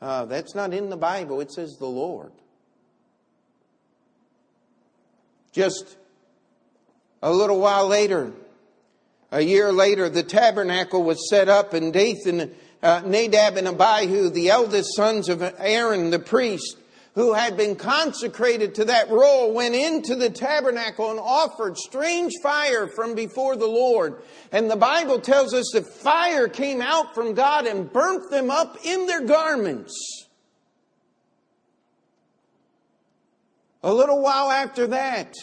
Uh, 0.00 0.24
that's 0.26 0.54
not 0.54 0.72
in 0.74 0.90
the 0.90 0.96
Bible, 0.96 1.40
it 1.40 1.50
says 1.50 1.76
the 1.76 1.86
Lord. 1.86 2.32
Just 5.52 5.96
a 7.22 7.32
little 7.32 7.58
while 7.58 7.88
later, 7.88 8.32
a 9.36 9.42
year 9.42 9.70
later, 9.70 10.08
the 10.08 10.22
tabernacle 10.22 11.02
was 11.02 11.28
set 11.28 11.50
up, 11.50 11.74
and 11.74 11.92
Dathan, 11.92 12.54
uh, 12.82 13.02
Nadab, 13.04 13.58
and 13.58 13.68
Abihu, 13.68 14.30
the 14.30 14.48
eldest 14.48 14.96
sons 14.96 15.28
of 15.28 15.42
Aaron 15.58 16.08
the 16.08 16.18
priest, 16.18 16.78
who 17.14 17.34
had 17.34 17.54
been 17.54 17.76
consecrated 17.76 18.74
to 18.76 18.86
that 18.86 19.10
role, 19.10 19.52
went 19.52 19.74
into 19.74 20.14
the 20.14 20.30
tabernacle 20.30 21.10
and 21.10 21.20
offered 21.20 21.76
strange 21.76 22.32
fire 22.42 22.86
from 22.86 23.14
before 23.14 23.56
the 23.56 23.66
Lord. 23.66 24.22
And 24.52 24.70
the 24.70 24.76
Bible 24.76 25.20
tells 25.20 25.52
us 25.52 25.70
that 25.74 25.86
fire 25.86 26.48
came 26.48 26.80
out 26.80 27.14
from 27.14 27.34
God 27.34 27.66
and 27.66 27.92
burnt 27.92 28.30
them 28.30 28.50
up 28.50 28.78
in 28.86 29.06
their 29.06 29.26
garments. 29.26 29.94
A 33.82 33.92
little 33.92 34.22
while 34.22 34.50
after 34.50 34.86
that, 34.86 35.34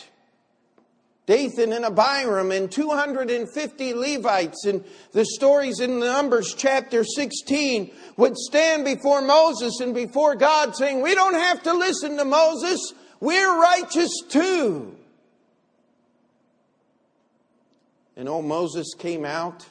Dathan 1.25 1.71
and 1.71 1.85
Abiram 1.85 2.51
and 2.51 2.69
250 2.69 3.93
Levites 3.93 4.65
and 4.65 4.83
the 5.13 5.25
stories 5.25 5.79
in 5.79 5.99
Numbers 5.99 6.53
chapter 6.53 7.05
16 7.05 7.91
would 8.17 8.35
stand 8.37 8.83
before 8.83 9.21
Moses 9.21 9.79
and 9.79 9.95
before 9.95 10.35
God 10.35 10.75
saying, 10.75 11.01
we 11.01 11.15
don't 11.15 11.35
have 11.35 11.63
to 11.63 11.73
listen 11.73 12.17
to 12.17 12.25
Moses. 12.25 12.93
We're 13.21 13.61
righteous 13.61 14.11
too. 14.27 14.97
And 18.17 18.27
old 18.27 18.45
Moses 18.45 18.93
came 18.97 19.23
out 19.23 19.65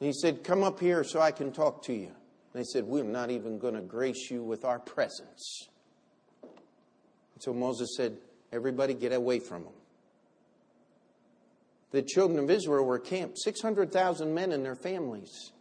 and 0.00 0.06
he 0.06 0.12
said, 0.12 0.44
come 0.44 0.62
up 0.62 0.80
here 0.80 1.02
so 1.02 1.20
I 1.20 1.30
can 1.30 1.50
talk 1.50 1.82
to 1.84 1.94
you. 1.94 2.08
And 2.08 2.62
they 2.62 2.64
said, 2.64 2.84
we're 2.84 3.04
not 3.04 3.30
even 3.30 3.58
going 3.58 3.74
to 3.74 3.80
grace 3.80 4.30
you 4.30 4.42
with 4.42 4.64
our 4.64 4.78
presence. 4.78 5.68
So 7.38 7.54
Moses 7.54 7.94
said, 7.96 8.18
Everybody 8.52 8.94
get 8.94 9.12
away 9.12 9.38
from 9.38 9.64
them. 9.64 9.72
The 11.92 12.02
children 12.02 12.38
of 12.38 12.50
Israel 12.50 12.84
were 12.84 12.98
camped, 12.98 13.38
600,000 13.38 14.34
men 14.34 14.52
and 14.52 14.64
their 14.64 14.74
families, 14.74 15.52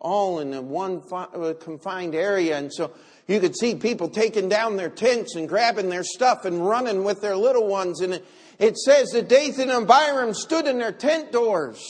all 0.00 0.38
in 0.40 0.68
one 0.68 1.02
uh, 1.10 1.54
confined 1.58 2.14
area. 2.14 2.58
And 2.58 2.72
so 2.72 2.92
you 3.26 3.40
could 3.40 3.56
see 3.56 3.74
people 3.74 4.08
taking 4.08 4.48
down 4.48 4.76
their 4.76 4.90
tents 4.90 5.34
and 5.34 5.48
grabbing 5.48 5.88
their 5.88 6.04
stuff 6.04 6.44
and 6.44 6.66
running 6.66 7.04
with 7.04 7.22
their 7.22 7.36
little 7.36 7.66
ones. 7.66 8.00
And 8.00 8.20
it 8.58 8.76
says 8.76 9.08
that 9.10 9.28
Dathan 9.28 9.70
and 9.70 9.90
Abiram 9.90 10.34
stood 10.34 10.66
in 10.66 10.78
their 10.78 10.92
tent 10.92 11.32
doors. 11.32 11.82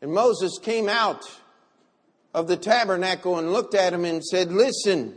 And 0.00 0.12
Moses 0.12 0.58
came 0.62 0.88
out 0.88 1.22
of 2.32 2.48
the 2.48 2.56
tabernacle 2.56 3.38
and 3.38 3.52
looked 3.52 3.74
at 3.74 3.92
him 3.92 4.06
and 4.06 4.24
said, 4.24 4.50
Listen, 4.52 5.16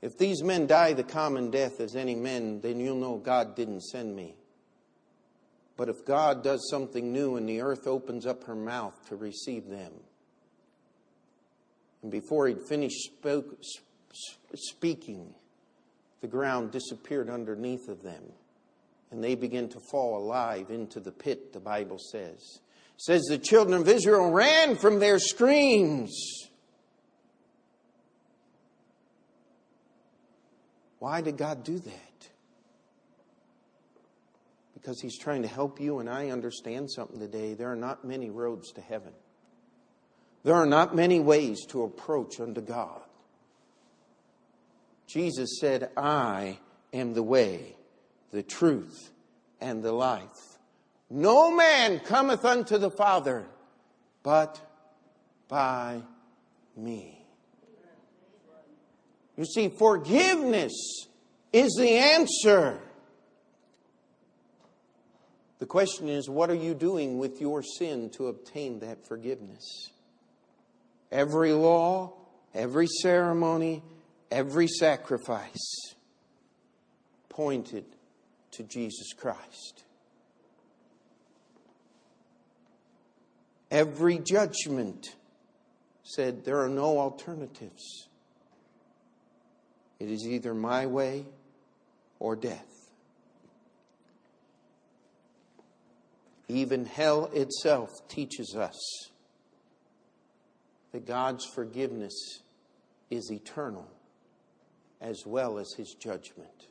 if 0.00 0.16
these 0.16 0.42
men 0.42 0.66
die 0.66 0.92
the 0.92 1.02
common 1.02 1.50
death 1.50 1.80
as 1.80 1.96
any 1.96 2.14
men, 2.14 2.60
then 2.60 2.78
you'll 2.78 2.96
know 2.96 3.16
God 3.16 3.56
didn't 3.56 3.82
send 3.82 4.14
me. 4.14 4.36
But 5.76 5.88
if 5.88 6.04
God 6.04 6.42
does 6.42 6.68
something 6.70 7.12
new 7.12 7.36
and 7.36 7.48
the 7.48 7.60
earth 7.60 7.86
opens 7.86 8.26
up 8.26 8.44
her 8.44 8.54
mouth 8.54 8.94
to 9.08 9.16
receive 9.16 9.68
them, 9.68 9.92
and 12.02 12.12
before 12.12 12.46
he'd 12.46 12.68
finished 12.68 13.00
spoke, 13.04 13.56
speaking, 14.54 15.34
the 16.20 16.28
ground 16.28 16.70
disappeared 16.70 17.28
underneath 17.28 17.88
of 17.88 18.02
them, 18.02 18.22
and 19.10 19.22
they 19.22 19.34
began 19.34 19.68
to 19.68 19.80
fall 19.80 20.16
alive 20.16 20.70
into 20.70 21.00
the 21.00 21.12
pit, 21.12 21.52
the 21.52 21.60
Bible 21.60 21.98
says. 21.98 22.60
It 22.96 23.02
says 23.02 23.22
the 23.24 23.38
children 23.38 23.80
of 23.80 23.88
Israel 23.88 24.30
ran 24.30 24.76
from 24.76 24.98
their 24.98 25.18
screams 25.18 26.47
Why 30.98 31.20
did 31.20 31.36
God 31.36 31.64
do 31.64 31.78
that? 31.78 32.28
Because 34.74 35.00
He's 35.00 35.18
trying 35.18 35.42
to 35.42 35.48
help 35.48 35.80
you 35.80 35.98
and 35.98 36.08
I 36.08 36.30
understand 36.30 36.90
something 36.90 37.18
today. 37.18 37.54
There 37.54 37.70
are 37.70 37.76
not 37.76 38.04
many 38.04 38.30
roads 38.30 38.72
to 38.72 38.80
heaven, 38.80 39.12
there 40.44 40.54
are 40.54 40.66
not 40.66 40.94
many 40.94 41.20
ways 41.20 41.64
to 41.66 41.82
approach 41.82 42.40
unto 42.40 42.60
God. 42.60 43.00
Jesus 45.06 45.58
said, 45.58 45.90
I 45.96 46.58
am 46.92 47.14
the 47.14 47.22
way, 47.22 47.76
the 48.30 48.42
truth, 48.42 49.10
and 49.58 49.82
the 49.82 49.92
life. 49.92 50.58
No 51.08 51.50
man 51.50 52.00
cometh 52.00 52.44
unto 52.44 52.76
the 52.76 52.90
Father 52.90 53.46
but 54.22 54.60
by 55.48 56.02
me. 56.76 57.17
You 59.38 59.44
see, 59.44 59.68
forgiveness 59.68 61.06
is 61.52 61.72
the 61.78 61.96
answer. 61.96 62.80
The 65.60 65.66
question 65.66 66.08
is, 66.08 66.28
what 66.28 66.50
are 66.50 66.56
you 66.56 66.74
doing 66.74 67.18
with 67.18 67.40
your 67.40 67.62
sin 67.62 68.10
to 68.10 68.26
obtain 68.26 68.80
that 68.80 69.06
forgiveness? 69.06 69.90
Every 71.12 71.52
law, 71.52 72.14
every 72.52 72.88
ceremony, 72.88 73.84
every 74.28 74.66
sacrifice 74.66 75.94
pointed 77.28 77.84
to 78.52 78.64
Jesus 78.64 79.12
Christ. 79.12 79.84
Every 83.70 84.18
judgment 84.18 85.14
said 86.02 86.44
there 86.44 86.60
are 86.60 86.68
no 86.68 86.98
alternatives. 86.98 88.07
It 90.00 90.10
is 90.10 90.26
either 90.26 90.54
my 90.54 90.86
way 90.86 91.26
or 92.18 92.36
death. 92.36 92.64
Even 96.48 96.86
hell 96.86 97.26
itself 97.34 97.90
teaches 98.08 98.56
us 98.56 98.78
that 100.92 101.06
God's 101.06 101.44
forgiveness 101.44 102.40
is 103.10 103.30
eternal 103.30 103.88
as 105.00 105.24
well 105.26 105.58
as 105.58 105.72
his 105.76 105.94
judgment. 105.94 106.68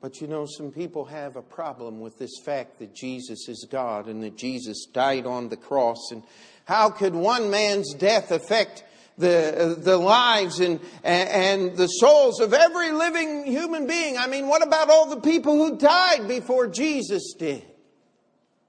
But 0.00 0.20
you 0.20 0.28
know, 0.28 0.46
some 0.46 0.70
people 0.70 1.06
have 1.06 1.34
a 1.36 1.42
problem 1.42 2.00
with 2.00 2.18
this 2.18 2.38
fact 2.44 2.78
that 2.78 2.94
Jesus 2.94 3.48
is 3.48 3.66
God 3.68 4.06
and 4.06 4.22
that 4.22 4.36
Jesus 4.36 4.86
died 4.92 5.26
on 5.26 5.48
the 5.48 5.56
cross. 5.56 6.12
And 6.12 6.22
how 6.64 6.90
could 6.90 7.14
one 7.14 7.50
man's 7.50 7.92
death 7.94 8.30
affect 8.30 8.84
the, 9.18 9.76
the 9.78 9.96
lives 9.96 10.60
and, 10.60 10.80
and 11.02 11.76
the 11.76 11.86
souls 11.86 12.40
of 12.40 12.52
every 12.52 12.92
living 12.92 13.44
human 13.46 13.86
being? 13.86 14.18
I 14.18 14.26
mean, 14.26 14.48
what 14.48 14.62
about 14.62 14.90
all 14.90 15.06
the 15.06 15.20
people 15.20 15.54
who 15.54 15.76
died 15.76 16.28
before 16.28 16.66
Jesus 16.66 17.34
did? 17.38 17.64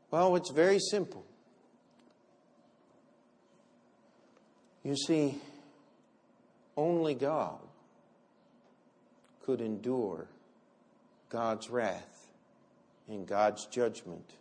Well, 0.09 0.35
it's 0.35 0.51
very 0.51 0.79
simple. 0.79 1.25
You 4.83 4.95
see, 4.95 5.37
only 6.77 7.13
God 7.13 7.59
could 9.45 9.59
endure 9.59 10.27
God's 11.29 11.69
wrath 11.69 12.27
and 13.09 13.27
God's 13.27 13.65
judgment 13.65 14.31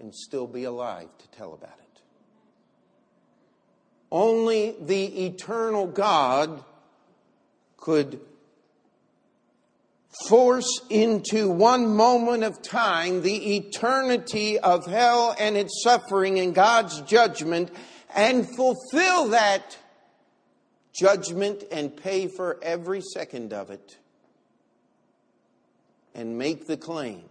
and 0.00 0.14
still 0.14 0.46
be 0.46 0.64
alive 0.64 1.08
to 1.18 1.28
tell 1.36 1.52
about 1.52 1.78
it. 1.80 1.89
Only 4.12 4.74
the 4.80 5.26
eternal 5.26 5.86
God 5.86 6.64
could 7.76 8.20
force 10.28 10.80
into 10.90 11.48
one 11.48 11.94
moment 11.94 12.42
of 12.42 12.60
time 12.60 13.22
the 13.22 13.56
eternity 13.56 14.58
of 14.58 14.86
hell 14.86 15.34
and 15.38 15.56
its 15.56 15.82
suffering 15.82 16.40
and 16.40 16.54
God's 16.54 17.00
judgment 17.02 17.70
and 18.14 18.46
fulfill 18.56 19.28
that 19.28 19.78
judgment 20.92 21.64
and 21.70 21.96
pay 21.96 22.26
for 22.26 22.58
every 22.62 23.00
second 23.00 23.52
of 23.52 23.70
it 23.70 23.96
and 26.14 26.36
make 26.36 26.66
the 26.66 26.76
claim 26.76 27.22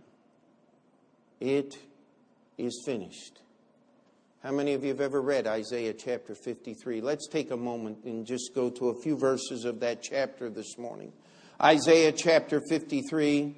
it 1.42 1.78
is 2.58 2.82
finished. 2.86 3.40
How 4.42 4.54
many 4.54 4.74
of 4.74 4.84
you 4.84 4.90
have 4.90 5.02
ever 5.02 5.22
read 5.22 5.48
Isaiah 5.48 5.94
chapter 5.94 6.34
53? 6.34 7.02
Let's 7.02 7.28
take 7.28 7.52
a 7.52 7.58
moment 7.58 8.06
and 8.06 8.26
just 8.26 8.56
go 8.56 8.70
to 8.70 8.88
a 8.88 9.02
few 9.02 9.18
verses 9.18 9.66
of 9.66 9.82
that 9.82 10.02
chapter 10.02 10.50
this 10.50 10.78
morning. 10.78 11.12
Isaiah 11.62 12.14
chapter 12.14 12.62
53. 12.62 13.54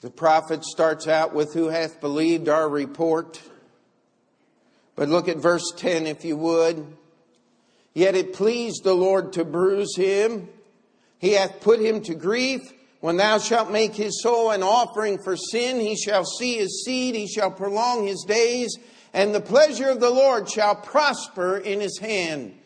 The 0.00 0.10
prophet 0.10 0.64
starts 0.64 1.06
out 1.06 1.32
with, 1.32 1.54
Who 1.54 1.68
hath 1.68 2.00
believed 2.00 2.48
our 2.48 2.68
report? 2.68 3.40
But 4.96 5.08
look 5.08 5.28
at 5.28 5.36
verse 5.36 5.70
10 5.76 6.08
if 6.08 6.24
you 6.24 6.36
would. 6.36 6.96
Yet 7.94 8.16
it 8.16 8.32
pleased 8.32 8.82
the 8.82 8.94
Lord 8.94 9.34
to 9.34 9.44
bruise 9.44 9.94
him. 9.94 10.48
He 11.20 11.34
hath 11.34 11.60
put 11.60 11.78
him 11.78 12.00
to 12.02 12.16
grief. 12.16 12.62
When 13.02 13.16
thou 13.16 13.38
shalt 13.38 13.72
make 13.72 13.96
his 13.96 14.22
soul 14.22 14.52
an 14.52 14.62
offering 14.62 15.18
for 15.18 15.36
sin, 15.36 15.80
he 15.80 15.96
shall 15.96 16.24
see 16.24 16.58
his 16.58 16.84
seed, 16.84 17.16
he 17.16 17.26
shall 17.26 17.50
prolong 17.50 18.06
his 18.06 18.24
days, 18.28 18.78
and 19.12 19.34
the 19.34 19.40
pleasure 19.40 19.88
of 19.88 19.98
the 19.98 20.08
Lord 20.08 20.48
shall 20.48 20.76
prosper 20.76 21.56
in 21.56 21.80
his 21.80 21.98
hand. 21.98 22.56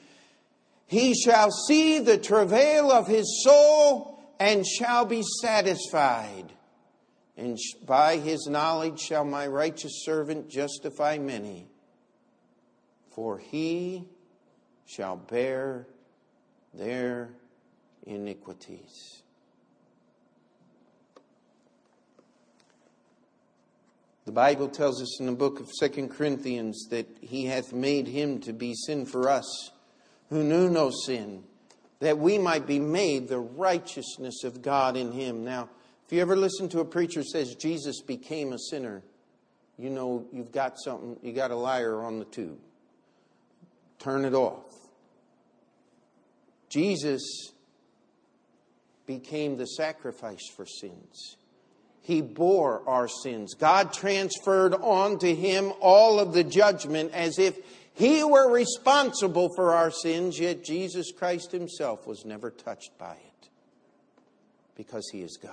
He 0.86 1.14
shall 1.14 1.50
see 1.50 2.00
the 2.00 2.18
travail 2.18 2.92
of 2.92 3.06
his 3.06 3.42
soul 3.42 4.20
and 4.38 4.66
shall 4.66 5.06
be 5.06 5.22
satisfied. 5.40 6.52
And 7.38 7.56
by 7.86 8.18
his 8.18 8.46
knowledge 8.46 9.00
shall 9.00 9.24
my 9.24 9.46
righteous 9.46 10.04
servant 10.04 10.50
justify 10.50 11.16
many. 11.16 11.66
For 13.14 13.38
he 13.38 14.04
shall 14.84 15.16
bear 15.16 15.86
their 16.74 17.30
iniquities. 18.06 19.22
The 24.26 24.32
Bible 24.32 24.68
tells 24.68 25.00
us 25.00 25.20
in 25.20 25.26
the 25.26 25.32
book 25.32 25.60
of 25.60 25.70
Second 25.70 26.08
Corinthians 26.08 26.88
that 26.90 27.06
he 27.20 27.44
hath 27.44 27.72
made 27.72 28.08
him 28.08 28.40
to 28.40 28.52
be 28.52 28.74
sin 28.74 29.06
for 29.06 29.30
us, 29.30 29.70
who 30.30 30.42
knew 30.42 30.68
no 30.68 30.90
sin, 30.90 31.44
that 32.00 32.18
we 32.18 32.36
might 32.36 32.66
be 32.66 32.80
made 32.80 33.28
the 33.28 33.38
righteousness 33.38 34.42
of 34.42 34.62
God 34.62 34.96
in 34.96 35.12
him. 35.12 35.44
Now, 35.44 35.70
if 36.04 36.12
you 36.12 36.20
ever 36.20 36.34
listen 36.34 36.68
to 36.70 36.80
a 36.80 36.84
preacher 36.84 37.22
says 37.22 37.54
Jesus 37.54 38.00
became 38.00 38.52
a 38.52 38.58
sinner, 38.58 39.04
you 39.78 39.90
know 39.90 40.26
you've 40.32 40.50
got 40.50 40.76
something, 40.76 41.16
you 41.22 41.32
got 41.32 41.52
a 41.52 41.56
liar 41.56 42.02
on 42.02 42.18
the 42.18 42.24
tube. 42.24 42.58
Turn 44.00 44.24
it 44.24 44.34
off. 44.34 44.74
Jesus 46.68 47.52
became 49.06 49.56
the 49.56 49.66
sacrifice 49.66 50.48
for 50.56 50.66
sins. 50.66 51.36
He 52.06 52.20
bore 52.20 52.88
our 52.88 53.08
sins. 53.08 53.54
God 53.54 53.92
transferred 53.92 54.74
onto 54.74 55.34
him 55.34 55.72
all 55.80 56.20
of 56.20 56.32
the 56.32 56.44
judgment 56.44 57.10
as 57.12 57.36
if 57.36 57.58
he 57.94 58.22
were 58.22 58.48
responsible 58.48 59.50
for 59.56 59.74
our 59.74 59.90
sins, 59.90 60.38
yet 60.38 60.62
Jesus 60.62 61.10
Christ 61.10 61.50
himself 61.50 62.06
was 62.06 62.24
never 62.24 62.52
touched 62.52 62.96
by 62.96 63.14
it 63.14 63.48
because 64.76 65.08
he 65.10 65.22
is 65.22 65.36
God. 65.36 65.52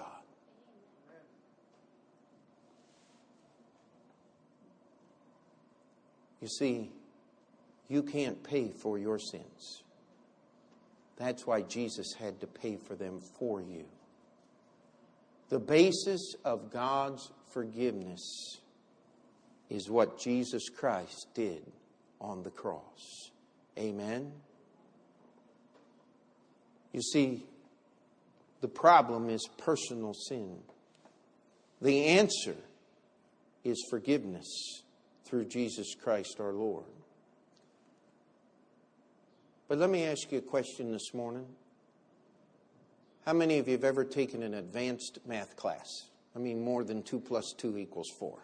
You 6.40 6.50
see, 6.50 6.92
you 7.90 8.04
can't 8.04 8.44
pay 8.44 8.70
for 8.70 9.00
your 9.00 9.18
sins. 9.18 9.82
That's 11.18 11.48
why 11.48 11.64
Jesus 11.64 12.14
had 12.14 12.42
to 12.42 12.48
pay 12.48 12.78
for 12.78 12.94
them 12.94 13.22
for 13.40 13.60
you. 13.60 13.86
The 15.54 15.60
basis 15.60 16.34
of 16.44 16.72
God's 16.72 17.30
forgiveness 17.52 18.58
is 19.70 19.88
what 19.88 20.18
Jesus 20.18 20.68
Christ 20.68 21.28
did 21.36 21.62
on 22.20 22.42
the 22.42 22.50
cross. 22.50 23.30
Amen? 23.78 24.32
You 26.92 27.04
see, 27.04 27.46
the 28.62 28.68
problem 28.68 29.30
is 29.30 29.48
personal 29.60 30.16
sin. 30.16 30.58
The 31.84 32.04
answer 32.06 32.56
is 33.64 33.86
forgiveness 33.92 34.82
through 35.24 35.46
Jesus 35.46 35.94
Christ 35.94 36.38
our 36.40 36.54
Lord. 36.54 36.86
But 39.68 39.78
let 39.78 39.92
me 39.92 40.04
ask 40.06 40.32
you 40.32 40.40
a 40.40 40.42
question 40.42 40.92
this 40.92 41.14
morning. 41.14 41.46
How 43.26 43.32
many 43.34 43.58
of 43.60 43.68
you 43.68 43.74
have 43.74 43.86
ever 43.86 44.04
taken 44.04 44.44
an 44.44 44.54
advanced 44.54 45.20
math 45.26 45.56
class? 45.56 46.04
I 46.36 46.40
mean, 46.40 46.64
more 46.64 46.84
than 46.84 47.04
2 47.04 47.20
plus 47.20 47.54
2 47.54 47.78
equals 47.78 48.10
4. 48.10 48.38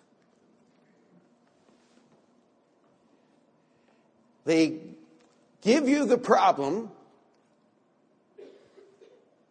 They 4.45 4.79
give 5.61 5.89
you 5.89 6.05
the 6.05 6.17
problem, 6.17 6.91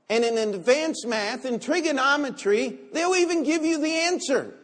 and 0.08 0.24
in 0.24 0.38
advanced 0.38 1.06
math, 1.06 1.44
in 1.44 1.60
trigonometry, 1.60 2.78
they'll 2.92 3.14
even 3.14 3.42
give 3.44 3.64
you 3.64 3.78
the 3.80 3.92
answer. 3.92 4.54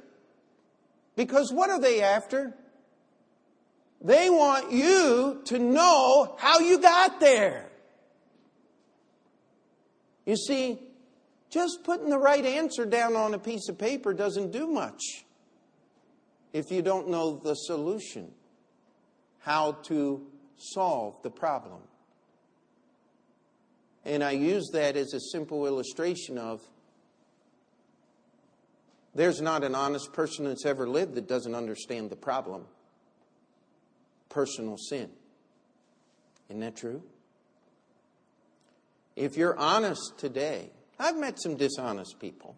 Because 1.15 1.53
what 1.53 1.69
are 1.69 1.79
they 1.79 2.03
after? 2.03 2.55
They 4.01 4.31
want 4.31 4.73
you 4.73 5.43
to 5.45 5.59
know 5.59 6.37
how 6.39 6.61
you 6.61 6.79
got 6.79 7.21
there. 7.21 7.71
You 10.25 10.37
see, 10.37 10.79
just 11.51 11.85
putting 11.85 12.09
the 12.09 12.19
right 12.19 12.45
answer 12.45 12.85
down 12.87 13.15
on 13.17 13.35
a 13.35 13.39
piece 13.39 13.69
of 13.69 13.79
paper 13.79 14.15
doesn't 14.15 14.51
do 14.51 14.67
much. 14.67 15.01
if 16.55 16.71
you 16.71 16.81
don't 16.83 17.09
know 17.09 17.37
the 17.37 17.55
solution, 17.55 18.31
how 19.41 19.73
to 19.73 20.25
solve 20.57 21.21
the 21.23 21.31
problem. 21.31 21.81
And 24.05 24.23
I 24.23 24.31
use 24.31 24.71
that 24.73 24.97
as 24.97 25.13
a 25.15 25.21
simple 25.21 25.67
illustration 25.67 26.39
of 26.39 26.63
there's 29.17 29.41
not 29.41 29.65
an 29.65 29.75
honest 29.75 30.13
person 30.13 30.45
that's 30.45 30.65
ever 30.65 30.89
lived 30.89 31.15
that 31.17 31.27
doesn't 31.27 31.55
understand 31.55 32.09
the 32.11 32.17
problem 32.17 32.65
personal 34.29 34.77
sin. 34.77 35.11
Isn't 36.49 36.61
that 36.61 36.77
true? 36.77 37.03
If 39.17 39.37
you're 39.37 39.57
honest 39.57 40.19
today, 40.19 40.71
I've 40.99 41.17
met 41.17 41.41
some 41.41 41.57
dishonest 41.57 42.19
people. 42.19 42.57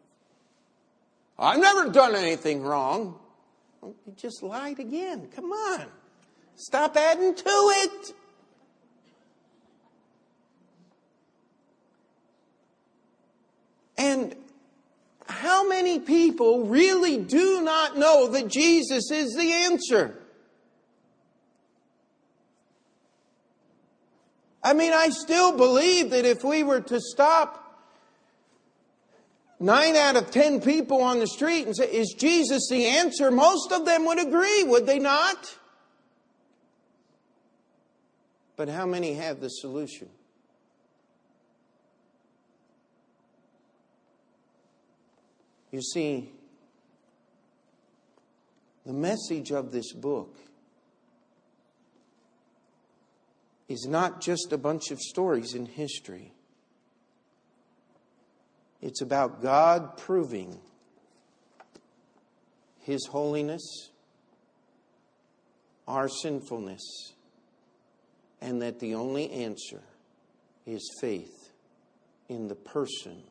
I've 1.38 1.61
never 1.61 1.90
done 1.90 2.14
anything 2.14 2.62
wrong. 2.62 3.18
Oh, 3.82 3.94
you 4.07 4.12
just 4.16 4.42
lied 4.42 4.78
again. 4.78 5.28
Come 5.34 5.52
on. 5.52 5.86
Stop 6.57 6.96
adding 6.96 7.34
to 7.34 7.44
it. 7.44 8.14
And 13.98 14.34
how 15.28 15.68
many 15.68 15.98
people 15.98 16.64
really 16.66 17.18
do 17.18 17.61
not 17.62 17.98
know 17.98 18.28
that 18.28 18.48
Jesus 18.48 19.11
is 19.11 19.34
the 19.34 19.52
answer? 19.52 20.18
I 24.66 24.72
mean, 24.72 24.92
I 24.92 25.10
still 25.10 25.56
believe 25.56 26.10
that 26.10 26.24
if 26.24 26.42
we 26.42 26.64
were 26.64 26.80
to 26.80 26.98
stop 27.00 27.84
nine 29.60 29.94
out 29.94 30.16
of 30.16 30.32
ten 30.32 30.60
people 30.60 31.02
on 31.02 31.20
the 31.20 31.28
street 31.28 31.66
and 31.66 31.76
say, 31.76 31.84
Is 31.84 32.16
Jesus 32.18 32.66
the 32.68 32.84
answer? 32.84 33.30
Most 33.30 33.70
of 33.70 33.86
them 33.86 34.04
would 34.06 34.18
agree, 34.18 34.64
would 34.64 34.84
they 34.84 34.98
not? 34.98 35.56
But 38.56 38.68
how 38.68 38.86
many 38.86 39.14
have 39.14 39.40
the 39.40 39.50
solution? 39.50 40.08
You 45.70 45.80
see, 45.80 46.32
the 48.84 48.92
message 48.92 49.52
of 49.52 49.70
this 49.70 49.92
book 49.92 50.36
is 53.68 53.86
not 53.88 54.20
just 54.20 54.52
a 54.52 54.58
bunch 54.58 54.90
of 54.90 55.00
stories 55.00 55.54
in 55.54 55.66
history. 55.66 56.32
It's 58.80 59.00
about 59.00 59.42
God 59.42 59.96
proving 59.96 60.60
His 62.80 63.06
holiness, 63.06 63.90
our 65.88 66.08
sinfulness, 66.08 67.12
and 68.40 68.62
that 68.62 68.78
the 68.78 68.94
only 68.94 69.30
answer 69.30 69.82
is 70.66 70.88
faith 71.00 71.50
in 72.28 72.48
the 72.48 72.54
person 72.54 73.22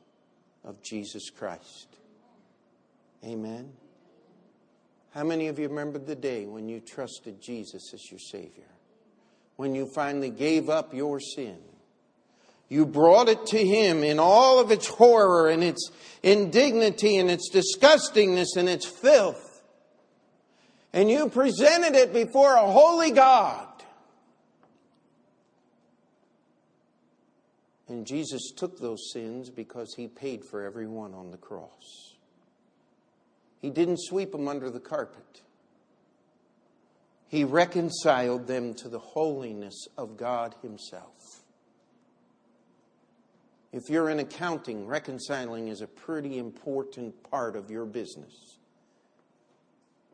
of 0.64 0.82
Jesus 0.82 1.30
Christ. 1.30 1.88
Amen. 3.24 3.72
How 5.12 5.24
many 5.24 5.48
of 5.48 5.58
you 5.58 5.70
remember 5.70 6.00
the 6.00 6.16
day 6.16 6.46
when 6.46 6.68
you 6.68 6.82
trusted 6.82 7.42
Jesus 7.42 7.94
as 7.94 8.12
your 8.12 8.20
Savior? 8.20 8.66
When 9.56 9.74
you 9.74 9.86
finally 9.86 10.30
gave 10.30 10.70
up 10.70 10.94
your 10.94 11.20
sin? 11.20 11.58
You 12.68 12.86
brought 12.86 13.30
it 13.30 13.46
to 13.48 13.64
Him 13.64 14.04
in 14.04 14.20
all 14.20 14.60
of 14.60 14.72
its 14.72 14.88
horror 14.88 15.50
and 15.50 15.64
its 15.64 15.92
indignity 16.24 17.18
and 17.18 17.30
its 17.30 17.50
disgustingness 17.50 18.58
and 18.58 18.68
its 18.68 18.86
filth. 18.86 19.62
And 20.92 21.10
you 21.10 21.30
presented 21.30 21.96
it 21.96 22.14
before 22.14 22.56
a 22.56 22.66
holy 22.66 23.12
God. 23.12 23.68
And 27.88 28.08
Jesus 28.08 28.52
took 28.56 28.80
those 28.80 29.12
sins 29.14 29.50
because 29.50 29.94
He 29.94 30.08
paid 30.08 30.44
for 30.44 30.64
every 30.64 30.88
one 30.88 31.14
on 31.14 31.32
the 31.32 31.38
cross. 31.38 32.16
He 33.62 33.70
didn't 33.70 34.00
sweep 34.00 34.32
them 34.32 34.48
under 34.48 34.70
the 34.70 34.80
carpet. 34.80 35.42
He 37.28 37.44
reconciled 37.44 38.48
them 38.48 38.74
to 38.76 38.90
the 38.90 39.00
holiness 39.00 39.88
of 39.98 40.18
God 40.18 40.56
Himself. 40.62 41.44
If 43.72 43.90
you're 43.90 44.10
in 44.10 44.20
accounting, 44.20 44.88
reconciling 44.88 45.68
is 45.68 45.82
a 45.82 45.88
pretty 45.88 46.38
important 46.38 47.30
part 47.30 47.56
of 47.56 47.70
your 47.70 47.86
business. 47.86 48.58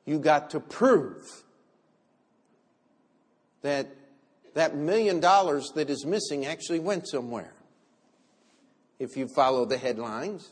You 0.05 0.17
got 0.17 0.49
to 0.51 0.59
prove 0.59 1.43
that 3.61 3.87
that 4.53 4.75
million 4.75 5.19
dollars 5.19 5.71
that 5.75 5.89
is 5.89 6.05
missing 6.05 6.45
actually 6.45 6.79
went 6.79 7.07
somewhere. 7.07 7.53
If 8.99 9.15
you 9.15 9.27
follow 9.27 9.65
the 9.65 9.77
headlines, 9.77 10.51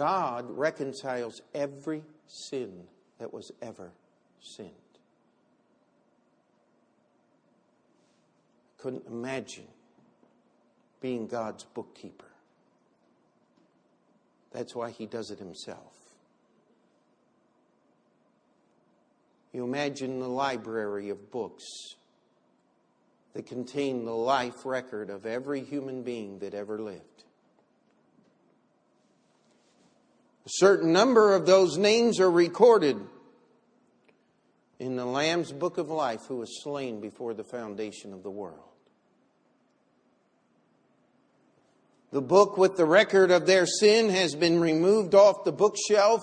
God 0.00 0.46
reconciles 0.56 1.42
every 1.54 2.02
sin 2.26 2.84
that 3.18 3.34
was 3.34 3.52
ever 3.60 3.92
sinned. 4.40 4.70
Couldn't 8.78 9.06
imagine 9.06 9.66
being 11.02 11.26
God's 11.26 11.64
bookkeeper. 11.64 12.30
That's 14.52 14.74
why 14.74 14.90
he 14.90 15.04
does 15.04 15.30
it 15.30 15.38
himself. 15.38 15.92
You 19.52 19.64
imagine 19.64 20.18
the 20.18 20.28
library 20.28 21.10
of 21.10 21.30
books 21.30 21.66
that 23.34 23.46
contain 23.46 24.06
the 24.06 24.16
life 24.16 24.64
record 24.64 25.10
of 25.10 25.26
every 25.26 25.60
human 25.62 26.02
being 26.02 26.38
that 26.38 26.54
ever 26.54 26.78
lived. 26.78 27.24
A 30.46 30.48
certain 30.48 30.92
number 30.92 31.34
of 31.34 31.46
those 31.46 31.76
names 31.76 32.18
are 32.18 32.30
recorded 32.30 32.96
in 34.78 34.96
the 34.96 35.04
Lamb's 35.04 35.52
book 35.52 35.76
of 35.76 35.90
life 35.90 36.22
who 36.26 36.36
was 36.36 36.62
slain 36.62 37.00
before 37.00 37.34
the 37.34 37.44
foundation 37.44 38.14
of 38.14 38.22
the 38.22 38.30
world. 38.30 38.58
The 42.12 42.22
book 42.22 42.56
with 42.56 42.76
the 42.76 42.86
record 42.86 43.30
of 43.30 43.46
their 43.46 43.66
sin 43.66 44.08
has 44.08 44.34
been 44.34 44.58
removed 44.58 45.14
off 45.14 45.44
the 45.44 45.52
bookshelf, 45.52 46.22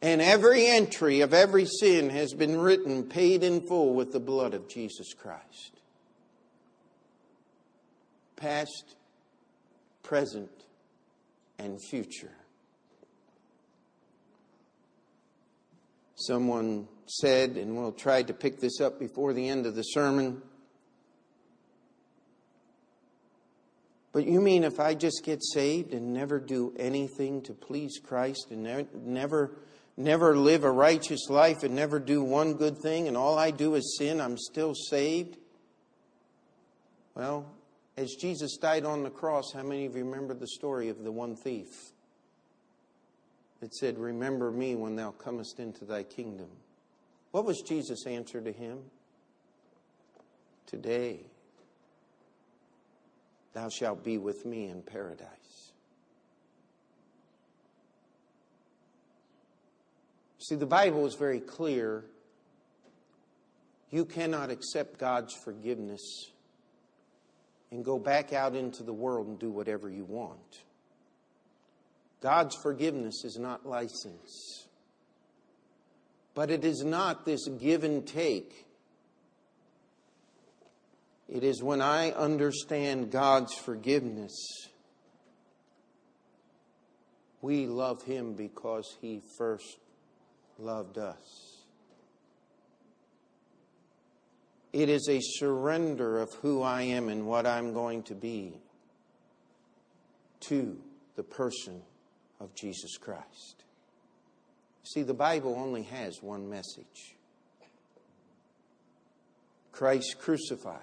and 0.00 0.22
every 0.22 0.66
entry 0.66 1.20
of 1.20 1.34
every 1.34 1.66
sin 1.66 2.08
has 2.08 2.32
been 2.32 2.58
written, 2.58 3.02
paid 3.02 3.42
in 3.42 3.60
full 3.60 3.92
with 3.92 4.12
the 4.12 4.20
blood 4.20 4.54
of 4.54 4.68
Jesus 4.68 5.12
Christ. 5.12 5.80
Past, 8.36 8.94
present, 10.02 10.59
and 11.60 11.80
future. 11.80 12.32
Someone 16.14 16.88
said, 17.06 17.56
and 17.56 17.76
we'll 17.76 17.92
try 17.92 18.22
to 18.22 18.34
pick 18.34 18.60
this 18.60 18.80
up 18.80 18.98
before 18.98 19.32
the 19.32 19.48
end 19.48 19.66
of 19.66 19.74
the 19.74 19.82
sermon. 19.82 20.42
But 24.12 24.26
you 24.26 24.40
mean 24.40 24.64
if 24.64 24.80
I 24.80 24.94
just 24.94 25.22
get 25.24 25.42
saved 25.42 25.94
and 25.94 26.12
never 26.12 26.40
do 26.40 26.74
anything 26.78 27.42
to 27.42 27.54
please 27.54 28.00
Christ 28.02 28.48
and 28.50 28.64
never 29.04 29.52
never 29.96 30.36
live 30.36 30.64
a 30.64 30.70
righteous 30.70 31.28
life 31.28 31.62
and 31.62 31.74
never 31.74 31.98
do 31.98 32.22
one 32.22 32.54
good 32.54 32.78
thing 32.78 33.06
and 33.06 33.16
all 33.16 33.38
I 33.38 33.50
do 33.50 33.74
is 33.74 33.96
sin, 33.98 34.20
I'm 34.20 34.36
still 34.36 34.74
saved? 34.74 35.36
Well, 37.14 37.46
as 38.00 38.14
Jesus 38.14 38.56
died 38.56 38.86
on 38.86 39.02
the 39.02 39.10
cross, 39.10 39.52
how 39.52 39.62
many 39.62 39.84
of 39.84 39.94
you 39.94 40.04
remember 40.04 40.32
the 40.32 40.48
story 40.48 40.88
of 40.88 41.04
the 41.04 41.12
one 41.12 41.36
thief 41.36 41.92
that 43.60 43.74
said, 43.74 43.98
Remember 43.98 44.50
me 44.50 44.74
when 44.74 44.96
thou 44.96 45.10
comest 45.10 45.60
into 45.60 45.84
thy 45.84 46.02
kingdom? 46.02 46.48
What 47.30 47.44
was 47.44 47.60
Jesus' 47.60 48.06
answer 48.06 48.40
to 48.40 48.52
him? 48.52 48.78
Today 50.66 51.20
thou 53.52 53.68
shalt 53.68 54.02
be 54.02 54.16
with 54.16 54.46
me 54.46 54.68
in 54.68 54.80
paradise. 54.80 55.28
See, 60.38 60.54
the 60.54 60.64
Bible 60.64 61.04
is 61.04 61.16
very 61.16 61.40
clear. 61.40 62.06
You 63.90 64.06
cannot 64.06 64.50
accept 64.50 64.98
God's 64.98 65.34
forgiveness 65.34 66.30
and 67.70 67.84
go 67.84 67.98
back 67.98 68.32
out 68.32 68.54
into 68.54 68.82
the 68.82 68.92
world 68.92 69.26
and 69.26 69.38
do 69.38 69.50
whatever 69.50 69.88
you 69.88 70.04
want. 70.04 70.60
God's 72.20 72.56
forgiveness 72.62 73.24
is 73.24 73.38
not 73.38 73.66
license. 73.66 74.66
But 76.34 76.50
it 76.50 76.64
is 76.64 76.84
not 76.84 77.24
this 77.24 77.48
give 77.58 77.84
and 77.84 78.06
take. 78.06 78.66
It 81.28 81.44
is 81.44 81.62
when 81.62 81.80
I 81.80 82.10
understand 82.10 83.10
God's 83.10 83.54
forgiveness 83.54 84.34
We 87.42 87.66
love 87.66 88.02
him 88.02 88.34
because 88.34 88.96
he 89.00 89.22
first 89.38 89.78
loved 90.58 90.98
us. 90.98 91.49
It 94.72 94.88
is 94.88 95.08
a 95.08 95.20
surrender 95.20 96.20
of 96.20 96.32
who 96.34 96.62
I 96.62 96.82
am 96.82 97.08
and 97.08 97.26
what 97.26 97.46
I'm 97.46 97.72
going 97.72 98.04
to 98.04 98.14
be 98.14 98.60
to 100.40 100.78
the 101.16 101.22
person 101.22 101.82
of 102.38 102.54
Jesus 102.54 102.96
Christ. 102.96 103.64
See, 104.84 105.02
the 105.02 105.14
Bible 105.14 105.56
only 105.58 105.82
has 105.84 106.22
one 106.22 106.48
message 106.48 107.16
Christ 109.72 110.16
crucified. 110.18 110.80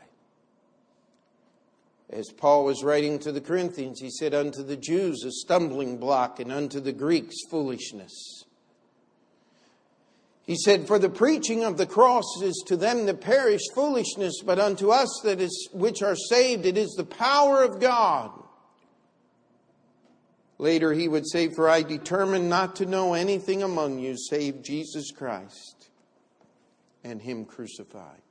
As 2.09 2.31
Paul 2.35 2.63
was 2.63 2.83
writing 2.83 3.19
to 3.19 3.31
the 3.31 3.41
Corinthians, 3.41 3.99
he 3.99 4.09
said, 4.09 4.33
Unto 4.33 4.63
the 4.63 4.77
Jews 4.77 5.23
a 5.25 5.31
stumbling 5.31 5.97
block, 5.97 6.39
and 6.39 6.51
unto 6.51 6.79
the 6.79 6.93
Greeks 6.93 7.35
foolishness. 7.49 8.45
He 10.47 10.55
said, 10.55 10.87
For 10.87 10.97
the 10.97 11.09
preaching 11.09 11.65
of 11.65 11.77
the 11.77 11.85
cross 11.85 12.41
is 12.41 12.63
to 12.67 12.77
them 12.77 13.05
that 13.05 13.19
perish 13.19 13.61
foolishness, 13.75 14.41
but 14.43 14.59
unto 14.59 14.91
us 14.91 15.09
that 15.25 15.41
is 15.41 15.69
which 15.73 16.01
are 16.01 16.15
saved 16.15 16.65
it 16.65 16.77
is 16.77 16.95
the 16.97 17.03
power 17.03 17.63
of 17.63 17.81
God. 17.81 18.31
Later 20.57 20.93
he 20.93 21.09
would 21.09 21.27
say, 21.29 21.49
For 21.49 21.67
I 21.69 21.83
determined 21.83 22.49
not 22.49 22.77
to 22.77 22.85
know 22.85 23.13
anything 23.13 23.61
among 23.61 23.99
you 23.99 24.15
save 24.17 24.63
Jesus 24.63 25.11
Christ 25.11 25.89
and 27.03 27.21
him 27.21 27.43
crucified. 27.43 28.21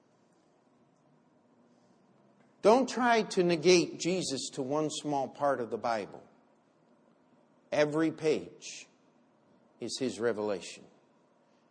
Don't 2.62 2.88
try 2.88 3.22
to 3.22 3.44
negate 3.44 4.00
Jesus 4.00 4.48
to 4.54 4.62
one 4.62 4.88
small 4.90 5.28
part 5.28 5.60
of 5.60 5.68
the 5.68 5.76
Bible. 5.76 6.22
Every 7.70 8.10
page 8.10 8.86
is 9.80 9.98
his 9.98 10.18
revelation. 10.18 10.82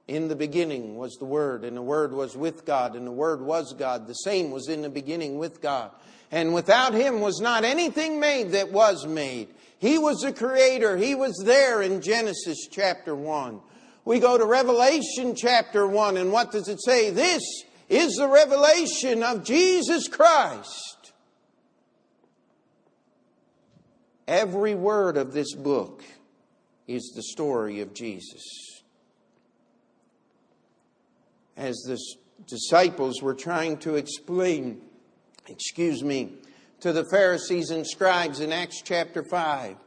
In 0.08 0.28
the 0.28 0.36
beginning 0.36 0.98
was 0.98 1.16
the 1.16 1.26
Word, 1.26 1.64
and 1.64 1.76
the 1.76 1.82
Word 1.82 2.14
was 2.14 2.38
with 2.38 2.64
God, 2.64 2.96
and 2.96 3.08
the 3.08 3.12
Word 3.12 3.42
was 3.42 3.74
God. 3.74 4.06
The 4.06 4.14
same 4.14 4.52
was 4.52 4.70
in 4.70 4.84
the 4.84 4.90
beginning 4.90 5.40
with 5.40 5.62
God. 5.62 5.92
And 6.32 6.54
without 6.54 6.94
Him 6.94 7.22
was 7.22 7.40
not 7.40 7.64
anything 7.64 8.20
made 8.20 8.52
that 8.52 8.72
was 8.72 9.08
made. 9.08 9.48
He 9.80 9.98
was 9.98 10.20
the 10.20 10.32
Creator. 10.32 10.98
He 10.98 11.16
was 11.16 11.42
there 11.44 11.82
in 11.82 12.02
Genesis 12.02 12.68
chapter 12.70 13.16
1. 13.16 13.60
We 14.04 14.20
go 14.20 14.38
to 14.38 14.46
Revelation 14.46 15.34
chapter 15.36 15.88
1, 15.88 16.18
and 16.18 16.32
what 16.32 16.52
does 16.52 16.68
it 16.68 16.84
say? 16.84 17.10
This 17.10 17.42
is 17.90 18.16
the 18.16 18.28
revelation 18.28 19.24
of 19.24 19.44
Jesus 19.44 20.08
Christ. 20.08 21.14
Every 24.28 24.76
word 24.76 25.18
of 25.18 25.34
this 25.34 25.56
book 25.56 26.04
is 26.88 27.12
the 27.16 27.24
story 27.24 27.82
of 27.82 27.94
Jesus 27.94 28.75
as 31.58 31.76
the 31.86 32.00
disciples 32.48 33.22
were 33.22 33.34
trying 33.34 33.78
to 33.78 33.96
explain, 33.96 34.82
excuse 35.48 36.04
me, 36.04 36.34
to 36.82 36.92
the 36.92 37.06
Pharisees 37.06 37.70
and 37.72 37.86
scribes 37.88 38.40
in 38.40 38.52
Acts 38.52 38.82
chapter 38.84 39.24
5. 39.24 39.78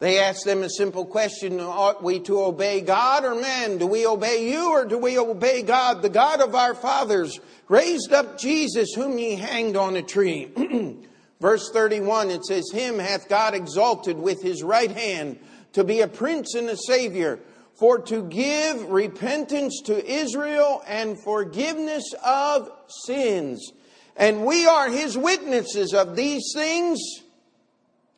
They 0.00 0.18
asked 0.18 0.46
them 0.46 0.62
a 0.62 0.70
simple 0.70 1.04
question 1.04 1.60
Ought 1.60 2.02
we 2.02 2.20
to 2.20 2.42
obey 2.42 2.80
God 2.80 3.24
or 3.24 3.34
man? 3.34 3.76
Do 3.76 3.86
we 3.86 4.06
obey 4.06 4.50
you 4.50 4.72
or 4.72 4.86
do 4.86 4.98
we 4.98 5.18
obey 5.18 5.62
God, 5.62 6.00
the 6.00 6.08
God 6.08 6.40
of 6.40 6.54
our 6.54 6.74
fathers? 6.74 7.38
Raised 7.68 8.12
up 8.12 8.38
Jesus, 8.38 8.94
whom 8.94 9.18
ye 9.18 9.34
hanged 9.36 9.76
on 9.76 9.96
a 9.96 10.02
tree. 10.02 10.50
Verse 11.40 11.70
31, 11.70 12.30
it 12.30 12.44
says, 12.44 12.70
Him 12.72 12.98
hath 12.98 13.28
God 13.28 13.54
exalted 13.54 14.18
with 14.18 14.42
his 14.42 14.62
right 14.62 14.90
hand 14.90 15.38
to 15.74 15.84
be 15.84 16.00
a 16.00 16.08
prince 16.08 16.54
and 16.54 16.68
a 16.68 16.76
savior 16.76 17.38
for 17.80 17.98
to 17.98 18.22
give 18.24 18.90
repentance 18.90 19.80
to 19.86 20.06
Israel 20.06 20.82
and 20.86 21.18
forgiveness 21.18 22.04
of 22.22 22.70
sins. 23.06 23.72
And 24.16 24.44
we 24.44 24.66
are 24.66 24.90
his 24.90 25.16
witnesses 25.16 25.94
of 25.94 26.14
these 26.14 26.52
things. 26.54 27.00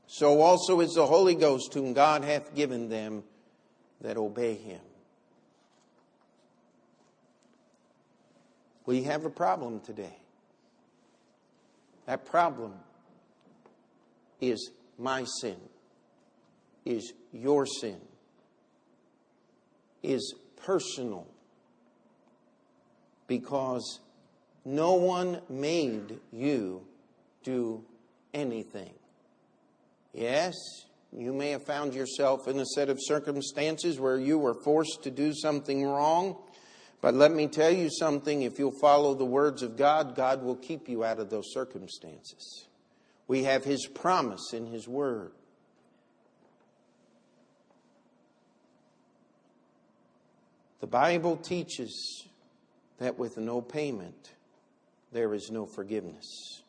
So 0.09 0.41
also 0.41 0.81
is 0.81 0.95
the 0.95 1.07
Holy 1.07 1.37
Ghost, 1.37 1.73
whom 1.75 1.93
God 1.93 2.25
hath 2.25 2.57
given 2.57 2.89
them 2.89 3.23
that 4.01 4.17
obey 4.17 4.57
him. 4.57 4.81
We 8.85 9.05
have 9.05 9.25
a 9.25 9.31
problem 9.31 9.79
today. 9.79 10.17
That 12.07 12.27
problem 12.27 12.75
is 14.41 14.73
my 14.99 15.23
sin, 15.41 15.57
is 16.85 17.13
your 17.33 17.65
sin 17.65 18.01
is 20.03 20.34
personal 20.57 21.26
because 23.26 24.00
no 24.64 24.94
one 24.94 25.40
made 25.48 26.18
you 26.32 26.82
do 27.42 27.84
anything. 28.34 28.92
Yes, 30.12 30.55
you 31.12 31.32
may 31.32 31.50
have 31.50 31.64
found 31.64 31.94
yourself 31.94 32.48
in 32.48 32.59
a 32.59 32.66
set 32.66 32.88
of 32.88 32.98
circumstances 33.00 33.98
where 33.98 34.18
you 34.18 34.38
were 34.38 34.55
forced 34.55 35.03
to 35.05 35.11
do 35.11 35.32
something 35.34 35.84
wrong. 35.84 36.36
But 37.00 37.14
let 37.14 37.32
me 37.32 37.48
tell 37.48 37.70
you 37.70 37.90
something 37.90 38.42
if 38.42 38.59
you'll 38.59 38.78
follow 38.80 39.14
the 39.14 39.24
words 39.24 39.62
of 39.62 39.76
God, 39.76 40.14
God 40.14 40.42
will 40.42 40.57
keep 40.57 40.88
you 40.88 41.05
out 41.05 41.18
of 41.18 41.30
those 41.30 41.53
circumstances. 41.53 42.66
We 43.26 43.44
have 43.44 43.64
His 43.64 43.86
promise 43.86 44.53
in 44.53 44.66
His 44.66 44.86
Word. 44.86 45.32
The 50.83 50.89
Bible 50.89 51.37
teaches 51.37 52.24
that 52.99 53.16
with 53.16 53.39
no 53.39 53.61
payment, 53.61 54.33
there 55.12 55.33
is 55.33 55.49
no 55.49 55.64
forgiveness. 55.64 56.61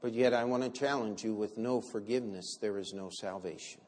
But 0.00 0.14
yet, 0.14 0.32
I 0.32 0.44
want 0.44 0.62
to 0.62 0.70
challenge 0.70 1.24
you 1.24 1.34
with 1.34 1.58
no 1.58 1.80
forgiveness, 1.80 2.56
there 2.60 2.78
is 2.78 2.92
no 2.94 3.10
salvation. 3.10 3.80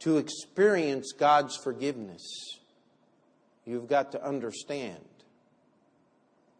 To 0.00 0.18
experience 0.18 1.10
God's 1.10 1.56
forgiveness, 1.56 2.22
you've 3.64 3.88
got 3.88 4.12
to 4.12 4.24
understand 4.24 5.04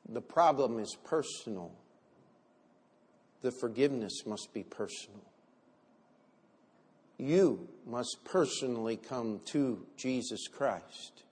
the 0.09 0.23
problem 0.23 0.81
is 0.81 0.97
personal. 1.05 1.71
The 3.43 3.53
forgiveness 3.53 4.27
must 4.27 4.53
be 4.53 4.65
personal 4.65 5.23
you 7.19 7.69
must 7.85 8.19
personally 8.25 8.97
come 8.97 9.41
to 9.47 9.85
Jesus 9.97 10.47
Christ. 10.47 11.25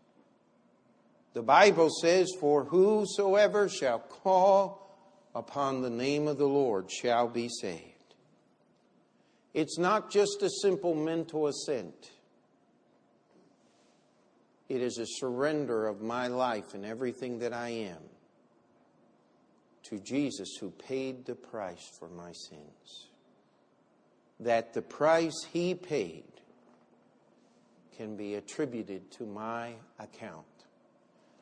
The 1.34 1.42
Bible 1.42 1.90
says, 2.02 2.32
For 2.40 2.64
whosoever 2.64 3.68
shall 3.68 4.00
call 4.00 4.98
upon 5.34 5.82
the 5.82 5.90
name 5.90 6.26
of 6.26 6.38
the 6.38 6.48
Lord 6.48 6.90
shall 6.90 7.28
be 7.28 7.48
saved. 7.48 7.92
It's 9.54 9.78
not 9.78 10.10
just 10.10 10.42
a 10.42 10.50
simple 10.50 10.94
mental 10.94 11.46
assent. 11.46 12.10
It 14.68 14.82
is 14.82 14.98
a 14.98 15.06
surrender 15.06 15.86
of 15.86 16.02
my 16.02 16.26
life 16.26 16.74
and 16.74 16.84
everything 16.84 17.38
that 17.38 17.52
I 17.52 17.68
am 17.68 18.02
to 19.84 20.00
Jesus 20.00 20.56
who 20.60 20.70
paid 20.70 21.24
the 21.24 21.36
price 21.36 21.88
for 21.98 22.08
my 22.08 22.32
sins 22.32 23.05
that 24.40 24.74
the 24.74 24.82
price 24.82 25.46
he 25.52 25.74
paid 25.74 26.24
can 27.96 28.16
be 28.16 28.34
attributed 28.34 29.10
to 29.12 29.24
my 29.24 29.74
account. 29.98 30.44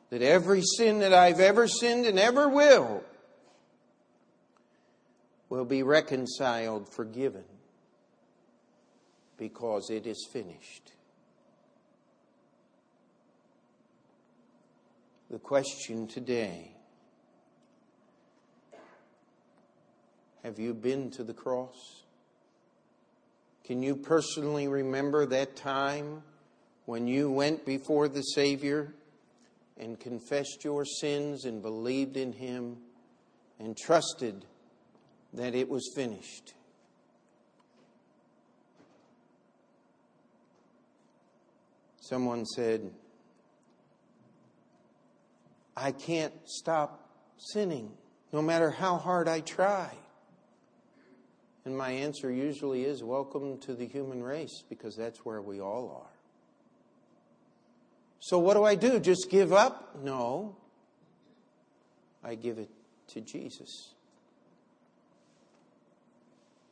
That 0.09 0.21
every 0.21 0.61
sin 0.61 0.99
that 0.99 1.13
I've 1.13 1.39
ever 1.39 1.67
sinned 1.67 2.05
and 2.05 2.17
ever 2.17 2.47
will 2.47 3.03
will 5.49 5.65
be 5.65 5.83
reconciled, 5.83 6.91
forgiven, 6.93 7.43
because 9.37 9.89
it 9.89 10.07
is 10.07 10.27
finished. 10.31 10.91
The 15.29 15.39
question 15.39 16.07
today 16.07 16.71
have 20.43 20.59
you 20.59 20.73
been 20.73 21.09
to 21.11 21.23
the 21.23 21.33
cross? 21.33 22.04
Can 23.65 23.81
you 23.81 23.95
personally 23.95 24.67
remember 24.67 25.25
that 25.25 25.55
time 25.55 26.21
when 26.85 27.07
you 27.07 27.31
went 27.31 27.65
before 27.65 28.07
the 28.07 28.21
Savior 28.21 28.93
and 29.75 29.99
confessed 29.99 30.63
your 30.63 30.85
sins 30.85 31.45
and 31.45 31.63
believed 31.63 32.15
in 32.15 32.31
Him 32.31 32.77
and 33.59 33.75
trusted 33.75 34.45
that 35.33 35.55
it 35.55 35.67
was 35.67 35.91
finished? 35.95 36.53
Someone 42.01 42.45
said, 42.45 42.91
I 45.75 45.91
can't 45.91 46.33
stop 46.45 47.09
sinning 47.37 47.91
no 48.31 48.43
matter 48.43 48.69
how 48.69 48.97
hard 48.97 49.27
I 49.27 49.39
try. 49.39 49.89
And 51.65 51.75
my 51.75 51.89
answer 51.89 52.31
usually 52.31 52.85
is 52.85 53.03
welcome 53.03 53.57
to 53.61 53.73
the 53.73 53.87
human 53.87 54.23
race 54.23 54.63
because 54.69 54.95
that's 54.95 55.25
where 55.25 55.41
we 55.41 55.59
all 55.59 56.03
are. 56.03 56.15
So, 58.19 58.37
what 58.37 58.53
do 58.53 58.63
I 58.63 58.75
do? 58.75 58.99
Just 58.99 59.29
give 59.29 59.51
up? 59.51 59.97
No. 60.03 60.55
I 62.23 62.35
give 62.35 62.59
it 62.59 62.69
to 63.09 63.21
Jesus. 63.21 63.93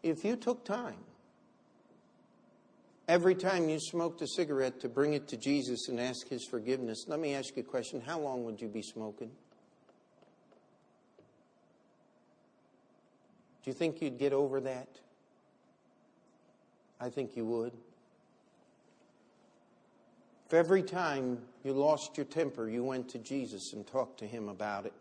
If 0.02 0.24
you 0.24 0.36
took 0.36 0.66
time, 0.66 0.98
every 3.08 3.36
time 3.36 3.70
you 3.70 3.80
smoked 3.80 4.22
a 4.22 4.28
cigarette, 4.28 4.80
to 4.82 4.90
bring 4.90 5.14
it 5.14 5.28
to 5.30 5.38
Jesus 5.38 5.88
and 5.90 6.00
ask 6.00 6.28
His 6.28 6.46
forgiveness, 6.46 7.06
let 7.08 7.20
me 7.20 7.34
ask 7.34 7.56
you 7.56 7.62
a 7.62 7.66
question. 7.66 8.02
How 8.02 8.20
long 8.20 8.44
would 8.46 8.60
you 8.60 8.68
be 8.68 8.82
smoking? 8.82 9.32
Do 13.64 13.70
you 13.70 13.74
think 13.74 14.02
you'd 14.02 14.20
get 14.20 14.34
over 14.34 14.60
that? 14.62 14.90
I 17.00 17.10
think 17.10 17.36
you 17.36 17.46
would. 17.46 17.74
If 20.48 20.54
every 20.54 20.84
time 20.84 21.40
you 21.64 21.74
lost 21.74 22.18
your 22.18 22.26
temper, 22.26 22.70
you 22.70 22.84
went 22.84 23.10
to 23.10 23.20
Jesus 23.20 23.72
and 23.74 23.88
talked 23.88 24.20
to 24.20 24.28
Him 24.28 24.50
about 24.50 24.86
it, 24.86 24.94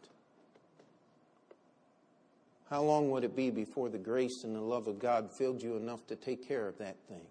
how 2.71 2.83
long 2.83 3.11
would 3.11 3.25
it 3.25 3.37
be 3.37 3.51
before 3.51 3.91
the 3.91 3.99
grace 3.99 4.45
and 4.45 4.57
the 4.57 4.61
love 4.61 4.87
of 4.87 4.99
God 4.99 5.31
filled 5.37 5.63
you 5.63 5.77
enough 5.77 6.07
to 6.07 6.17
take 6.17 6.47
care 6.49 6.69
of 6.69 6.79
that 6.79 6.97
thing? 7.09 7.27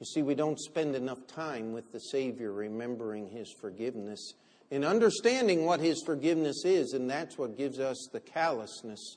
You 0.00 0.06
see, 0.06 0.22
we 0.22 0.34
don't 0.34 0.60
spend 0.60 0.94
enough 0.94 1.26
time 1.26 1.72
with 1.72 1.90
the 1.90 1.98
Savior 1.98 2.52
remembering 2.52 3.28
His 3.28 3.52
forgiveness 3.60 4.34
and 4.70 4.84
understanding 4.84 5.64
what 5.64 5.80
His 5.80 6.02
forgiveness 6.04 6.64
is, 6.64 6.92
and 6.92 7.08
that's 7.08 7.38
what 7.38 7.56
gives 7.56 7.80
us 7.80 8.08
the 8.12 8.20
callousness 8.20 9.16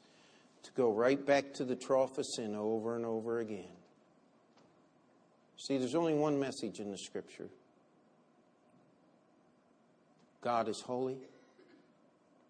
to 0.63 0.71
go 0.73 0.91
right 0.91 1.23
back 1.25 1.53
to 1.53 1.65
the 1.65 1.75
trough 1.75 2.17
of 2.17 2.25
sin 2.25 2.55
over 2.55 2.95
and 2.95 3.05
over 3.05 3.39
again. 3.39 3.65
See, 5.57 5.77
there's 5.77 5.95
only 5.95 6.13
one 6.13 6.39
message 6.39 6.79
in 6.79 6.91
the 6.91 6.97
Scripture 6.97 7.49
God 10.41 10.67
is 10.67 10.81
holy. 10.81 11.17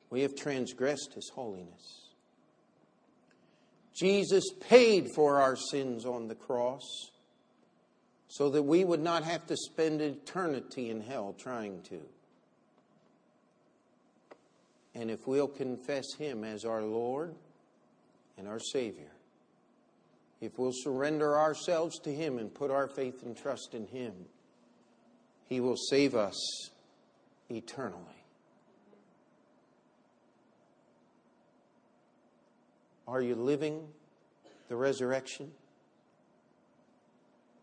We 0.10 0.22
have 0.22 0.36
transgressed 0.36 1.14
His 1.14 1.30
holiness. 1.34 2.02
Jesus 3.94 4.46
paid 4.62 5.10
for 5.14 5.42
our 5.42 5.56
sins 5.56 6.06
on 6.06 6.28
the 6.28 6.36
cross 6.36 7.12
so 8.30 8.50
that 8.50 8.64
we 8.64 8.86
would 8.86 9.02
not 9.02 9.24
have 9.24 9.46
to 9.48 9.58
spend 9.58 10.02
eternity 10.02 10.90
in 10.90 11.02
hell 11.02 11.36
trying 11.38 11.82
to. 11.84 12.00
And 14.96 15.12
if 15.12 15.28
we'll 15.28 15.48
confess 15.50 16.06
Him 16.18 16.46
as 16.46 16.64
our 16.64 16.82
Lord, 16.82 17.36
and 18.42 18.50
our 18.50 18.60
Savior, 18.60 19.12
if 20.42 20.58
we'll 20.58 20.74
surrender 20.74 21.38
ourselves 21.38 22.00
to 22.00 22.12
Him 22.12 22.40
and 22.40 22.52
put 22.52 22.72
our 22.72 22.88
faith 22.88 23.22
and 23.22 23.38
trust 23.38 23.76
in 23.76 23.86
Him, 23.86 24.14
He 25.46 25.60
will 25.60 25.78
save 25.78 26.16
us 26.16 26.72
eternally. 27.52 28.26
Are 33.08 33.22
you 33.22 33.36
living 33.36 33.88
the 34.70 34.76
resurrection? 34.76 35.52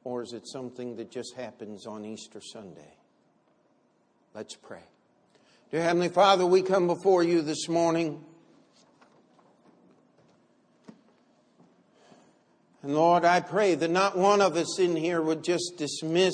Or 0.04 0.22
is 0.22 0.32
it 0.32 0.46
something 0.46 0.94
that 0.94 1.10
just 1.10 1.34
happens 1.34 1.88
on 1.88 2.04
Easter 2.04 2.40
Sunday? 2.40 2.94
Let's 4.32 4.54
pray. 4.54 4.84
Dear 5.72 5.82
Heavenly 5.82 6.08
Father, 6.08 6.46
we 6.46 6.62
come 6.62 6.86
before 6.86 7.24
you 7.24 7.42
this 7.42 7.68
morning. 7.68 8.24
And 12.88 12.96
Lord, 12.96 13.26
I 13.26 13.40
pray 13.40 13.74
that 13.74 13.90
not 13.90 14.16
one 14.16 14.40
of 14.40 14.56
us 14.56 14.78
in 14.78 14.96
here 14.96 15.20
would 15.20 15.44
just 15.44 15.74
dismiss 15.76 16.32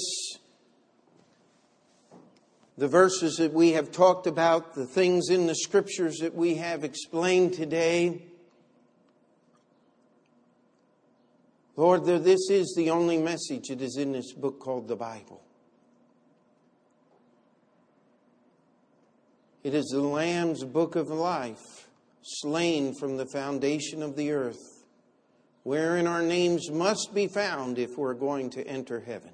the 2.79 2.87
verses 2.87 3.39
that 3.39 3.53
we 3.53 3.73
have 3.73 3.91
talked 3.91 4.29
about, 4.29 4.73
the 4.73 4.87
things 4.87 5.31
in 5.31 5.49
the 5.49 5.57
scriptures 5.57 6.19
that 6.19 6.33
we 6.33 6.55
have 6.55 6.85
explained 6.85 7.55
today. 7.55 8.23
Lord, 11.75 12.05
this 12.05 12.49
is 12.49 12.73
the 12.77 12.91
only 12.91 13.19
message 13.19 13.67
that 13.71 13.83
is 13.83 13.97
in 13.97 14.13
this 14.13 14.33
book 14.33 14.61
called 14.61 14.87
the 14.87 14.95
Bible. 14.95 15.43
It 19.65 19.75
is 19.75 19.87
the 19.87 20.03
Lamb's 20.03 20.63
book 20.63 20.95
of 20.95 21.09
life, 21.09 21.89
slain 22.23 22.95
from 22.95 23.17
the 23.17 23.27
foundation 23.27 24.05
of 24.05 24.15
the 24.15 24.31
earth 24.31 24.74
wherein 25.65 26.07
our 26.07 26.23
names 26.23 26.71
must 26.71 27.13
be 27.15 27.27
found 27.27 27.79
if 27.79 27.99
we're 27.99 28.15
going 28.15 28.51
to 28.51 28.65
enter 28.67 29.01
heaven. 29.01 29.33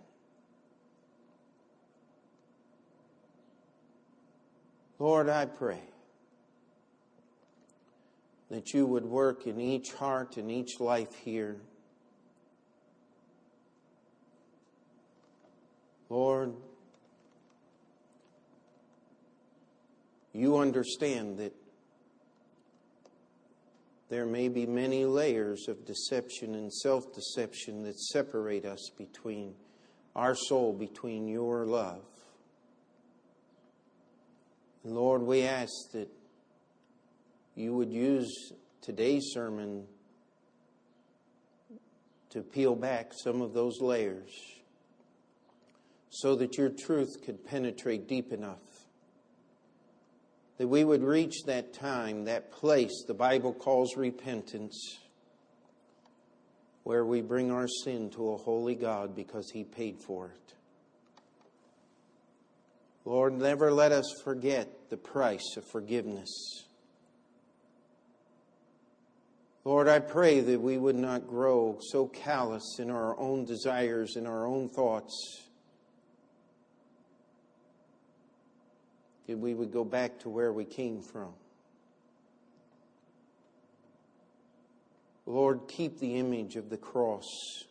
Lord, 4.98 5.28
I 5.28 5.46
pray 5.46 5.80
that 8.50 8.72
you 8.74 8.86
would 8.86 9.04
work 9.04 9.46
in 9.46 9.60
each 9.60 9.92
heart 9.92 10.36
and 10.36 10.50
each 10.50 10.78
life 10.78 11.14
here. 11.14 11.56
Lord, 16.08 16.52
you 20.32 20.58
understand 20.58 21.38
that 21.38 21.54
there 24.10 24.26
may 24.26 24.48
be 24.48 24.66
many 24.66 25.04
layers 25.04 25.68
of 25.68 25.86
deception 25.86 26.56
and 26.56 26.72
self 26.72 27.14
deception 27.14 27.84
that 27.84 27.98
separate 27.98 28.66
us 28.66 28.90
between 28.98 29.54
our 30.16 30.34
soul, 30.34 30.72
between 30.72 31.28
your 31.28 31.64
love. 31.64 32.02
And 34.82 34.94
Lord, 34.94 35.22
we 35.22 35.42
ask 35.42 35.72
that 35.92 36.08
you 37.54 37.72
would 37.74 37.92
use 37.92 38.52
today's 38.82 39.30
sermon 39.32 39.84
to 42.30 42.42
peel 42.42 42.74
back 42.74 43.12
some 43.12 43.40
of 43.40 43.52
those 43.52 43.80
layers 43.80 44.30
so 46.08 46.34
that 46.34 46.58
your 46.58 46.70
truth 46.70 47.22
could 47.24 47.44
penetrate 47.44 48.08
deep 48.08 48.32
enough 48.32 48.58
that 50.60 50.68
we 50.68 50.84
would 50.84 51.02
reach 51.02 51.44
that 51.46 51.72
time, 51.72 52.26
that 52.26 52.52
place 52.52 53.04
the 53.06 53.14
Bible 53.14 53.54
calls 53.54 53.96
repentance, 53.96 54.98
where 56.82 57.02
we 57.02 57.22
bring 57.22 57.50
our 57.50 57.66
sin 57.66 58.10
to 58.10 58.32
a 58.32 58.36
holy 58.36 58.74
God 58.74 59.16
because 59.16 59.50
He 59.50 59.64
paid 59.64 59.96
for 60.06 60.26
it. 60.26 60.54
Lord, 63.06 63.38
never 63.38 63.72
let 63.72 63.90
us 63.90 64.12
forget 64.22 64.90
the 64.90 64.98
price 64.98 65.56
of 65.56 65.64
forgiveness. 65.64 66.28
Lord, 69.64 69.88
I 69.88 70.00
pray 70.00 70.40
that 70.40 70.60
we 70.60 70.76
would 70.76 70.94
not 70.94 71.26
grow 71.26 71.78
so 71.80 72.06
callous 72.06 72.76
in 72.78 72.90
our 72.90 73.18
own 73.18 73.46
desires 73.46 74.14
in 74.14 74.26
our 74.26 74.46
own 74.46 74.68
thoughts 74.68 75.40
that 79.30 79.38
we 79.38 79.54
would 79.54 79.70
go 79.70 79.84
back 79.84 80.18
to 80.18 80.28
where 80.28 80.52
we 80.52 80.64
came 80.64 81.00
from. 81.00 81.32
Lord, 85.24 85.68
keep 85.68 86.00
the 86.00 86.16
image 86.16 86.56
of 86.56 86.68
the 86.68 86.76
cross 86.76 87.62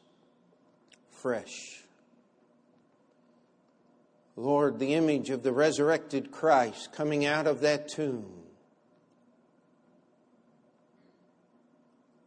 fresh. 1.12 1.84
Lord, 4.38 4.80
the 4.80 4.93
image 4.93 5.32
of 5.32 5.43
the 5.43 5.51
resurrected 5.51 6.32
Christ 6.32 6.93
coming 6.93 7.26
out 7.26 7.45
of 7.45 7.60
that 7.60 7.89
tomb. 7.89 8.32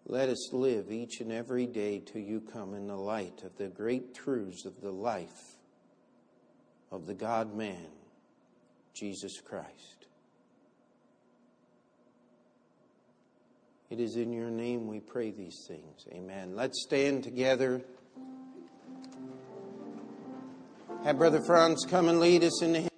Let 0.04 0.28
us 0.28 0.52
live 0.52 0.92
each 0.92 1.22
and 1.22 1.32
every 1.32 1.66
day 1.66 2.02
till 2.04 2.20
you 2.20 2.42
come 2.42 2.74
in 2.74 2.86
the 2.86 2.96
light 2.96 3.44
of 3.44 3.56
the 3.56 3.68
great 3.68 4.14
truths 4.14 4.66
of 4.66 4.82
the 4.82 4.92
life 4.92 5.56
of 6.90 7.06
the 7.06 7.14
God 7.14 7.56
man. 7.56 7.86
Jesus 8.94 9.40
Christ. 9.40 10.06
It 13.90 14.00
is 14.00 14.16
in 14.16 14.32
your 14.32 14.50
name 14.50 14.86
we 14.86 15.00
pray 15.00 15.30
these 15.30 15.66
things. 15.68 16.06
Amen. 16.12 16.56
Let's 16.56 16.82
stand 16.82 17.24
together. 17.24 17.82
Have 21.04 21.18
Brother 21.18 21.42
Franz 21.42 21.84
come 21.84 22.08
and 22.08 22.18
lead 22.20 22.44
us 22.44 22.62
in 22.62 22.72
the 22.72 22.91